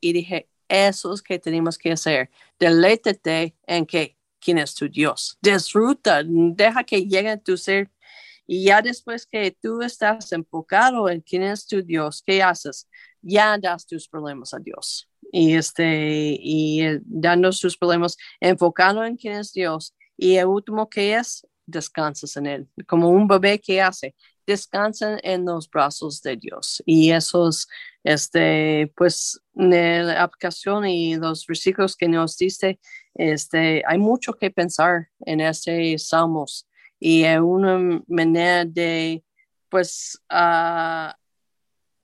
y 0.01 0.13
dije 0.13 0.49
eso 0.69 1.13
es 1.13 1.21
que 1.21 1.41
tenemos 1.41 1.77
que 1.77 1.93
hacer 1.93 2.31
deleite 2.59 3.57
en 3.67 3.85
que 3.85 4.17
quién 4.39 4.59
es 4.59 4.77
tu 4.77 4.89
Dios. 4.89 5.39
Disfruta 5.43 6.23
deja 6.25 6.85
que 6.85 7.05
llegue 7.05 7.31
a 7.31 7.37
tu 7.37 7.57
ser 7.57 7.91
y 8.49 8.65
ya 8.65 8.83
después 8.83 9.27
que 9.27 9.57
tú 9.63 9.83
estás 9.83 10.33
enfocado 10.33 11.09
en 11.09 11.21
quién 11.21 11.45
es 11.45 11.67
tu 11.67 11.83
Dios, 11.83 12.25
¿qué 12.27 12.43
haces? 12.43 12.89
ya 13.23 13.59
das 13.59 13.87
tus 13.87 14.09
problemas 14.09 14.55
a 14.55 14.59
Dios. 14.59 15.09
Y, 15.33 15.55
este, 15.55 16.39
y 16.41 16.83
eh, 16.83 17.01
dando 17.05 17.51
tus 17.51 17.77
problemas, 17.77 18.17
enfocando 18.41 19.05
en 19.05 19.17
quién 19.17 19.35
es 19.39 19.53
Dios. 19.53 19.95
Y 20.17 20.37
el 20.37 20.47
último 20.47 20.89
que 20.89 21.15
es, 21.15 21.47
descansas 21.67 22.37
en 22.37 22.47
Él. 22.47 22.69
Como 22.87 23.11
un 23.11 23.29
bebé 23.29 23.61
que 23.61 23.81
hace, 23.83 24.15
descansan 24.47 25.19
en 25.23 25.45
los 25.45 25.69
brazos 25.69 26.23
de 26.23 26.37
Dios. 26.37 26.83
Y 26.87 27.11
esos, 27.11 27.69
este, 28.03 28.91
pues, 28.97 29.41
la 29.55 30.23
aplicación 30.23 30.87
y 30.87 31.17
los 31.17 31.47
versículos 31.47 31.95
que 31.95 32.09
nos 32.09 32.39
diste, 32.39 32.81
este, 33.15 33.83
hay 33.87 33.99
mucho 33.99 34.33
que 34.33 34.51
pensar 34.51 35.09
en 35.21 35.41
este 35.41 35.99
Salmos. 35.99 36.68
Y 37.01 37.25
una 37.41 38.03
manera 38.09 38.65
de, 38.65 39.25
pues, 39.69 40.21
uh, 40.31 41.13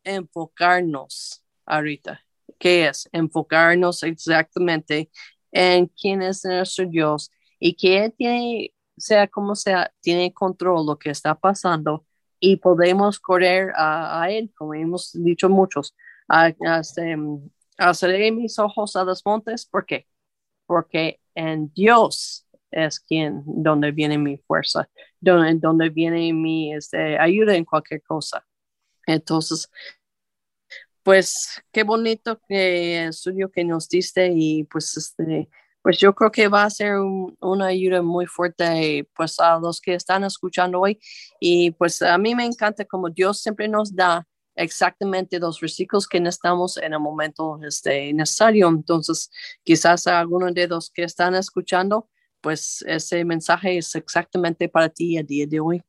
enfocarnos 0.05 1.45
ahorita. 1.67 2.21
¿Qué 2.59 2.87
es? 2.89 3.09
Enfocarnos 3.13 4.03
exactamente 4.03 5.11
en 5.51 5.87
quién 5.87 6.23
es 6.23 6.45
nuestro 6.45 6.87
Dios 6.87 7.31
y 7.59 7.75
que 7.75 8.11
tiene, 8.17 8.75
sea 8.97 9.27
como 9.29 9.55
sea, 9.55 9.93
tiene 10.01 10.33
control 10.33 10.87
lo 10.87 10.99
que 10.99 11.11
está 11.11 11.35
pasando 11.35 12.07
y 12.41 12.57
podemos 12.57 13.19
correr 13.19 13.73
a, 13.77 14.27
Él, 14.31 14.53
como 14.57 14.75
hemos 14.75 15.13
dicho 15.15 15.49
muchos, 15.49 15.95
a, 16.29 16.53
a, 16.67 17.93
mis 18.33 18.59
ojos 18.59 18.97
a 18.97 19.05
los 19.05 19.25
montes. 19.25 19.65
¿Por 19.67 19.87
qué? 19.87 20.07
Porque 20.67 21.21
en 21.35 21.73
Dios 21.73 22.44
es 22.75 23.01
quien, 23.01 23.43
donde 23.47 23.93
viene 23.93 24.19
mi 24.19 24.37
fuerza, 24.39 24.89
donde, 25.21 25.55
donde 25.55 25.91
viene 25.91 26.33
mi 26.33 26.75
este, 26.75 27.19
ayuda 27.19 27.55
en 27.55 27.65
cualquier 27.65 28.03
cosa. 28.03 28.45
Entonces, 29.07 29.71
pues 31.03 31.63
qué 31.73 31.83
bonito 31.85 32.41
que 32.49 33.07
estudio 33.07 33.51
que 33.51 33.65
nos 33.65 33.89
diste 33.89 34.31
y 34.35 34.65
pues 34.65 34.97
este, 34.97 35.49
pues 35.83 35.99
yo 35.99 36.15
creo 36.15 36.31
que 36.33 36.49
va 36.49 36.65
a 36.65 36.71
ser 36.71 36.97
una 36.99 37.67
ayuda 37.67 38.03
muy 38.03 38.27
fuerte 38.27 39.09
pues 39.15 39.39
a 39.39 39.59
los 39.59 39.81
que 39.81 39.95
están 39.95 40.25
escuchando 40.25 40.81
hoy 40.81 40.99
y 41.41 41.73
pues 41.73 42.01
a 42.03 42.17
mí 42.19 42.35
me 42.35 42.47
encanta 42.47 42.85
como 42.87 43.11
Dios 43.11 43.43
siempre 43.43 43.69
nos 43.69 43.95
da 43.95 44.27
exactamente 44.57 45.39
los 45.39 45.61
versículos 45.61 46.09
que 46.09 46.21
necesitamos 46.21 46.77
en 46.79 46.93
el 46.93 47.01
momento 47.01 47.59
este, 47.67 48.13
necesario. 48.13 48.69
Entonces, 48.69 49.31
quizás 49.63 50.07
algunos 50.07 50.55
de 50.55 50.69
los 50.69 50.91
que 50.91 51.05
están 51.05 51.35
escuchando, 51.35 52.09
pues 52.45 52.85
ese 52.87 53.25
mensaje 53.25 53.79
es 53.79 53.95
exactamente 53.95 54.69
para 54.69 54.91
ti 54.91 55.17
el 55.17 55.27
día 55.27 55.47
de 55.47 55.61
hoy. 55.61 55.83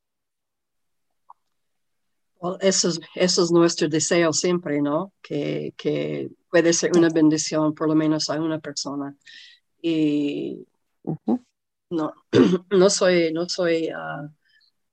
eso, 2.61 2.87
es, 2.87 2.99
eso 3.13 3.43
es 3.43 3.51
nuestro 3.51 3.89
deseo 3.89 4.31
siempre, 4.31 4.81
¿no? 4.81 5.11
Que, 5.21 5.73
que 5.75 6.29
puede 6.49 6.71
ser 6.71 6.91
una 6.95 7.09
bendición 7.09 7.75
por 7.75 7.89
lo 7.89 7.95
menos 7.95 8.29
a 8.29 8.41
una 8.41 8.59
persona. 8.59 9.13
Y 9.81 10.65
no, 11.89 12.13
no 12.71 12.89
soy, 12.89 13.33
no 13.33 13.49
soy 13.49 13.89
uh, 13.89 14.29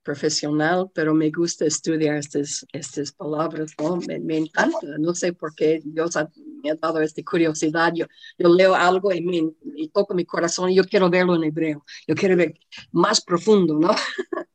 profesional, 0.02 0.90
pero 0.92 1.14
me 1.14 1.30
gusta 1.30 1.64
estudiar 1.64 2.16
estas, 2.16 2.66
estas 2.72 3.12
palabras, 3.12 3.72
¿no? 3.78 3.98
Me, 3.98 4.36
encanta, 4.36 4.98
no 4.98 5.14
sé 5.14 5.32
por 5.32 5.54
qué 5.54 5.80
Dios 5.84 6.16
me 6.62 6.70
ha 6.70 6.74
dado 6.74 7.00
esta 7.00 7.22
curiosidad. 7.22 7.92
Yo, 7.94 8.06
yo 8.38 8.48
leo 8.48 8.74
algo 8.74 9.12
y, 9.12 9.22
me, 9.22 9.52
y 9.76 9.88
toco 9.88 10.14
mi 10.14 10.24
corazón 10.24 10.70
y 10.70 10.76
yo 10.76 10.84
quiero 10.84 11.10
verlo 11.10 11.34
en 11.34 11.44
hebreo, 11.44 11.84
yo 12.06 12.14
quiero 12.14 12.36
ver 12.36 12.54
más 12.92 13.20
profundo, 13.20 13.78
¿no? 13.78 13.90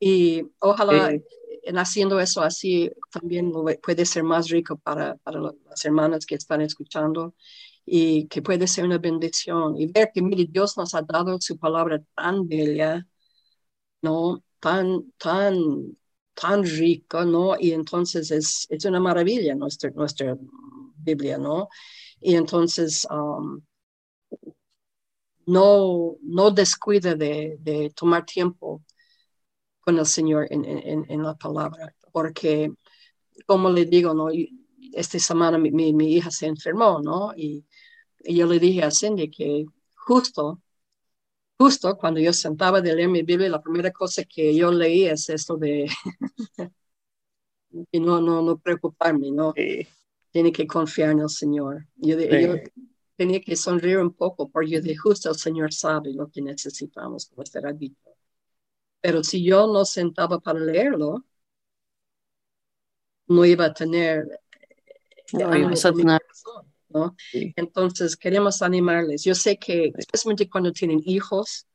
y 0.00 0.42
ojalá 0.60 1.12
en 1.62 1.78
haciendo 1.78 2.20
eso 2.20 2.42
así 2.42 2.90
también 3.10 3.52
puede 3.82 4.06
ser 4.06 4.24
más 4.24 4.48
rico 4.48 4.78
para, 4.78 5.16
para 5.16 5.40
las 5.40 5.84
hermanas 5.84 6.26
que 6.26 6.34
están 6.34 6.60
escuchando 6.62 7.34
y 7.84 8.26
que 8.28 8.42
puede 8.42 8.66
ser 8.66 8.84
una 8.84 8.98
bendición 8.98 9.76
y 9.76 9.86
ver 9.86 10.10
que 10.14 10.22
mire, 10.22 10.46
Dios 10.48 10.76
nos 10.76 10.94
ha 10.94 11.02
dado 11.02 11.38
su 11.40 11.58
palabra 11.58 12.02
tan 12.14 12.48
bella, 12.48 13.06
¿no? 14.02 14.42
Tan, 14.60 15.12
tan, 15.18 15.96
tan 16.34 16.64
rica, 16.64 17.24
¿no? 17.24 17.56
Y 17.58 17.72
entonces 17.72 18.30
es, 18.30 18.66
es 18.70 18.84
una 18.84 19.00
maravilla 19.00 19.54
nuestra, 19.54 19.90
nuestra 19.90 20.36
Biblia, 21.02 21.38
¿no? 21.38 21.68
Y 22.20 22.34
entonces 22.36 23.06
um, 23.10 23.60
no, 25.46 26.16
no 26.22 26.50
descuide 26.50 27.14
de, 27.16 27.56
de, 27.60 27.90
tomar 27.90 28.24
tiempo 28.24 28.84
con 29.80 29.98
el 29.98 30.06
Señor 30.06 30.46
en, 30.50 30.64
en, 30.64 31.22
la 31.22 31.34
palabra, 31.34 31.94
porque 32.12 32.72
como 33.46 33.70
le 33.70 33.84
digo, 33.86 34.14
¿no? 34.14 34.28
Esta 34.92 35.18
semana 35.18 35.58
mi, 35.58 35.70
mi, 35.92 36.14
hija 36.14 36.30
se 36.30 36.46
enfermó, 36.46 37.00
¿no? 37.00 37.32
Y 37.36 37.64
yo 38.24 38.46
le 38.46 38.58
dije 38.58 38.82
a 38.84 38.90
Cindy 38.90 39.30
que 39.30 39.66
justo, 39.94 40.60
justo 41.58 41.96
cuando 41.96 42.20
yo 42.20 42.32
sentaba 42.32 42.80
de 42.80 42.94
leer 42.94 43.08
mi 43.08 43.22
Biblia, 43.22 43.48
la 43.48 43.62
primera 43.62 43.90
cosa 43.92 44.24
que 44.24 44.54
yo 44.54 44.70
leí 44.70 45.06
es 45.06 45.28
esto 45.30 45.56
de 45.56 45.88
y 47.92 48.00
no, 48.00 48.20
no, 48.20 48.42
no 48.42 48.58
preocuparme, 48.58 49.30
¿no? 49.30 49.52
Tiene 50.30 50.52
que 50.52 50.66
confiar 50.66 51.10
en 51.10 51.20
el 51.20 51.28
Señor. 51.28 51.86
Yo, 51.96 52.18
yo, 52.18 52.54
tenía 53.16 53.40
que 53.40 53.56
sonreír 53.56 53.98
un 53.98 54.14
poco 54.14 54.48
porque 54.48 54.80
de 54.80 54.96
justo 54.96 55.30
el 55.30 55.36
Señor 55.36 55.72
sabe 55.72 56.12
lo 56.12 56.28
que 56.30 56.40
necesitamos, 56.42 57.26
como 57.26 57.44
será 57.44 57.72
dicho. 57.72 58.10
Pero 59.00 59.24
si 59.24 59.44
yo 59.44 59.66
no 59.66 59.84
sentaba 59.84 60.38
para 60.40 60.60
leerlo, 60.60 61.24
no 63.28 63.44
iba 63.44 63.66
a 63.66 63.74
tener... 63.74 64.40
No, 65.32 65.56
iba 65.56 65.70
a 65.70 65.92
tener 65.92 66.20
entonces, 67.56 68.16
queremos 68.16 68.62
animarles. 68.62 69.24
Yo 69.24 69.34
sé 69.34 69.58
que, 69.58 69.92
especialmente 69.96 70.48
cuando 70.48 70.72
tienen 70.72 71.00
hijos, 71.04 71.66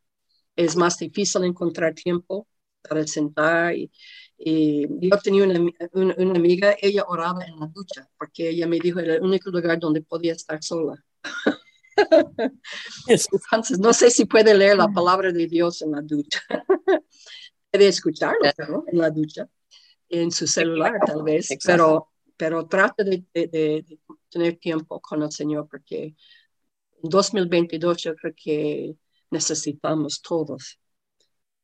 es 0.55 0.75
más 0.75 0.97
difícil 0.97 1.43
encontrar 1.43 1.93
tiempo 1.93 2.47
para 2.81 3.05
sentar. 3.07 3.75
Y, 3.75 3.91
yo 4.37 5.17
tenía 5.23 5.43
una, 5.43 5.59
una, 5.93 6.33
amiga, 6.35 6.75
ella 6.81 7.05
oraba 7.07 7.45
en 7.45 7.59
la 7.59 7.67
ducha, 7.67 8.09
porque 8.17 8.49
ella 8.49 8.67
me 8.67 8.79
dijo, 8.79 8.99
era 8.99 9.15
el 9.15 9.23
único 9.23 9.49
lugar 9.49 9.79
donde 9.79 10.01
podía 10.01 10.33
estar 10.33 10.61
sola. 10.61 11.03
Entonces, 13.07 13.79
no 13.79 13.93
sé 13.93 14.11
si 14.11 14.25
puede 14.25 14.53
leer 14.53 14.77
la 14.77 14.89
palabra 14.89 15.31
de 15.31 15.47
Dios 15.47 15.81
en 15.81 15.91
la 15.91 16.01
ducha. 16.01 16.41
puede 17.71 17.87
escucharlo 17.87 18.83
en 18.87 18.97
la 18.97 19.09
ducha, 19.09 19.47
en 20.09 20.31
su 20.31 20.47
celular 20.47 20.99
tal 21.05 21.23
vez, 21.23 21.49
pero 21.63 22.09
pero 22.37 22.67
trate 22.67 23.03
de, 23.03 23.99
tener 24.29 24.57
tiempo 24.57 24.99
con 24.99 25.23
el 25.23 25.31
Señor 25.31 25.67
porque 25.69 26.15
en 27.03 27.09
2022 27.09 27.97
yo 28.03 28.15
creo 28.15 28.33
que 28.35 28.95
necesitamos 29.31 30.21
todos 30.21 30.79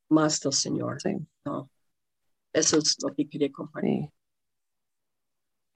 más 0.08 0.40
del 0.40 0.52
Señor. 0.52 0.98
¿no? 1.44 1.70
Eso 2.52 2.78
es 2.78 2.96
lo 3.02 3.14
que 3.14 3.28
quería 3.28 3.50
compartir. 3.50 4.08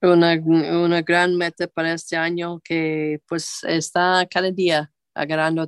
Una, 0.01 0.33
una 0.35 1.01
gran 1.01 1.35
meta 1.35 1.67
para 1.67 1.93
este 1.93 2.15
año 2.15 2.59
que 2.63 3.19
pues 3.27 3.63
está 3.63 4.27
cada 4.29 4.51
día 4.51 4.91
agarrando 5.15 5.67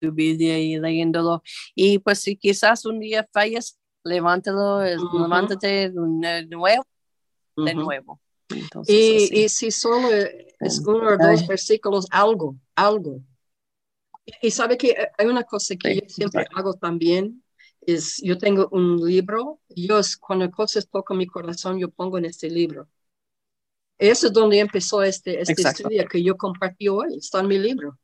tu 0.00 0.12
vida 0.12 0.56
y 0.56 0.78
leyéndolo. 0.78 1.42
Y 1.74 1.98
pues 1.98 2.20
si 2.20 2.36
quizás 2.36 2.86
un 2.86 3.00
día 3.00 3.28
falles, 3.32 3.78
levántalo, 4.04 4.82
levántate 4.82 5.90
de 5.90 6.46
nuevo, 6.46 6.86
de 7.56 7.74
nuevo. 7.74 8.20
Y, 8.86 9.48
si 9.48 9.70
solo 9.70 10.08
es 10.60 10.78
uno 10.86 11.08
o 11.08 11.16
dos 11.18 11.46
versículos, 11.46 12.06
algo, 12.10 12.56
algo. 12.74 13.20
Y 14.42 14.50
sabe 14.50 14.76
que 14.76 14.94
hay 15.18 15.26
una 15.26 15.44
cosa 15.44 15.74
que 15.76 15.96
yo 15.96 16.02
siempre 16.08 16.46
hago 16.54 16.74
también, 16.74 17.42
es 17.86 18.20
yo 18.22 18.36
tengo 18.36 18.68
un 18.72 18.96
libro, 19.06 19.60
yo 19.68 20.00
cuando 20.20 20.50
cosas 20.50 20.88
tocan 20.88 21.18
mi 21.18 21.26
corazón, 21.26 21.78
yo 21.78 21.90
pongo 21.90 22.18
en 22.18 22.26
este 22.26 22.50
libro. 22.50 22.88
Eso 23.98 24.26
es 24.26 24.32
donde 24.32 24.58
empezó 24.58 25.02
este, 25.02 25.40
este 25.40 25.62
estudio 25.62 26.06
que 26.06 26.22
yo 26.22 26.36
compartí 26.36 26.88
hoy, 26.88 27.16
está 27.16 27.40
en 27.40 27.48
mi 27.48 27.58
libro. 27.58 27.98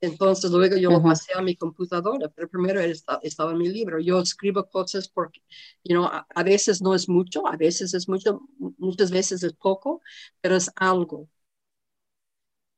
Entonces 0.00 0.50
luego 0.50 0.76
yo 0.76 0.90
lo 0.90 1.02
pasé 1.02 1.32
a 1.34 1.40
mi 1.40 1.56
computadora, 1.56 2.28
pero 2.28 2.48
primero 2.48 2.80
estaba, 2.80 3.52
en 3.52 3.58
mi 3.58 3.68
libro. 3.68 3.98
Yo 3.98 4.20
escribo 4.20 4.68
cosas 4.68 5.08
porque, 5.08 5.40
you 5.82 5.94
know, 5.94 6.04
a, 6.04 6.42
veces 6.42 6.82
no 6.82 6.94
es 6.94 7.08
mucho, 7.08 7.46
a 7.46 7.56
veces 7.56 7.94
es 7.94 8.06
mucho, 8.06 8.42
muchas 8.58 9.10
veces 9.10 9.42
es 9.42 9.54
poco, 9.54 10.02
pero 10.42 10.56
es 10.56 10.70
algo. 10.76 11.28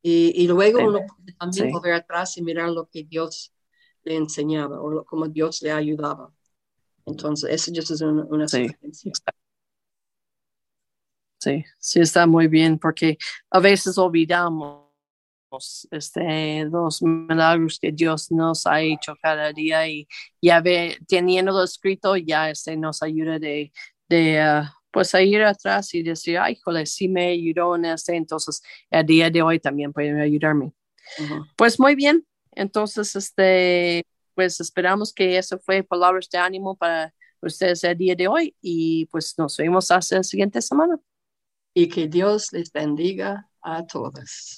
Y, 0.02 0.46
luego 0.46 0.78
uno 0.78 1.00
puede 1.04 1.36
también 1.36 1.72
volver 1.72 1.94
atrás 1.94 2.36
y 2.36 2.42
mirar 2.42 2.70
lo 2.70 2.86
que 2.86 3.02
Dios 3.02 3.52
le 4.06 4.16
enseñaba 4.16 4.80
o 4.80 5.04
cómo 5.04 5.28
Dios 5.28 5.60
le 5.62 5.72
ayudaba. 5.72 6.32
Entonces, 7.04 7.50
eso 7.50 7.72
ya 7.72 7.80
es 7.80 8.00
una, 8.00 8.24
una 8.24 8.48
sí. 8.48 8.68
Sí, 11.38 11.64
sí, 11.78 12.00
está 12.00 12.26
muy 12.26 12.48
bien 12.48 12.78
porque 12.78 13.18
a 13.50 13.60
veces 13.60 13.98
olvidamos 13.98 14.86
este, 15.90 16.64
los 16.64 17.02
milagros 17.02 17.78
que 17.78 17.92
Dios 17.92 18.32
nos 18.32 18.66
ha 18.66 18.80
hecho 18.80 19.14
cada 19.20 19.52
día 19.52 19.86
y 19.86 20.08
ya 20.40 20.60
ve, 20.60 20.98
teniéndolo 21.06 21.62
escrito 21.62 22.16
ya 22.16 22.50
este, 22.50 22.76
nos 22.76 23.02
ayuda 23.02 23.38
de, 23.38 23.70
de 24.08 24.40
uh, 24.42 24.64
pues 24.90 25.14
a 25.14 25.22
ir 25.22 25.42
atrás 25.42 25.94
y 25.94 26.02
decir, 26.02 26.38
ay, 26.38 26.56
joder, 26.64 26.86
sí 26.86 27.06
me 27.06 27.28
ayudó 27.28 27.76
en 27.76 27.84
este, 27.84 28.16
entonces 28.16 28.62
el 28.90 29.04
día 29.04 29.30
de 29.30 29.42
hoy 29.42 29.60
también 29.60 29.92
puede 29.92 30.20
ayudarme. 30.20 30.72
Pues 31.54 31.78
muy 31.78 31.94
bien, 31.94 32.26
entonces 32.56 33.14
este, 33.14 34.04
pues 34.34 34.60
esperamos 34.60 35.12
que 35.12 35.38
eso 35.38 35.58
fue 35.60 35.84
palabras 35.84 36.28
de 36.30 36.38
ánimo 36.38 36.76
para 36.76 37.14
ustedes 37.40 37.84
el 37.84 37.96
día 37.96 38.16
de 38.16 38.28
hoy 38.28 38.56
y 38.60 39.06
pues 39.06 39.34
nos 39.38 39.56
vemos 39.56 39.90
hasta 39.90 40.16
la 40.16 40.22
siguiente 40.24 40.60
semana. 40.60 40.98
Y 41.74 41.88
que 41.88 42.08
Dios 42.08 42.52
les 42.52 42.72
bendiga 42.72 43.48
a 43.62 43.86
todos. 43.86 44.54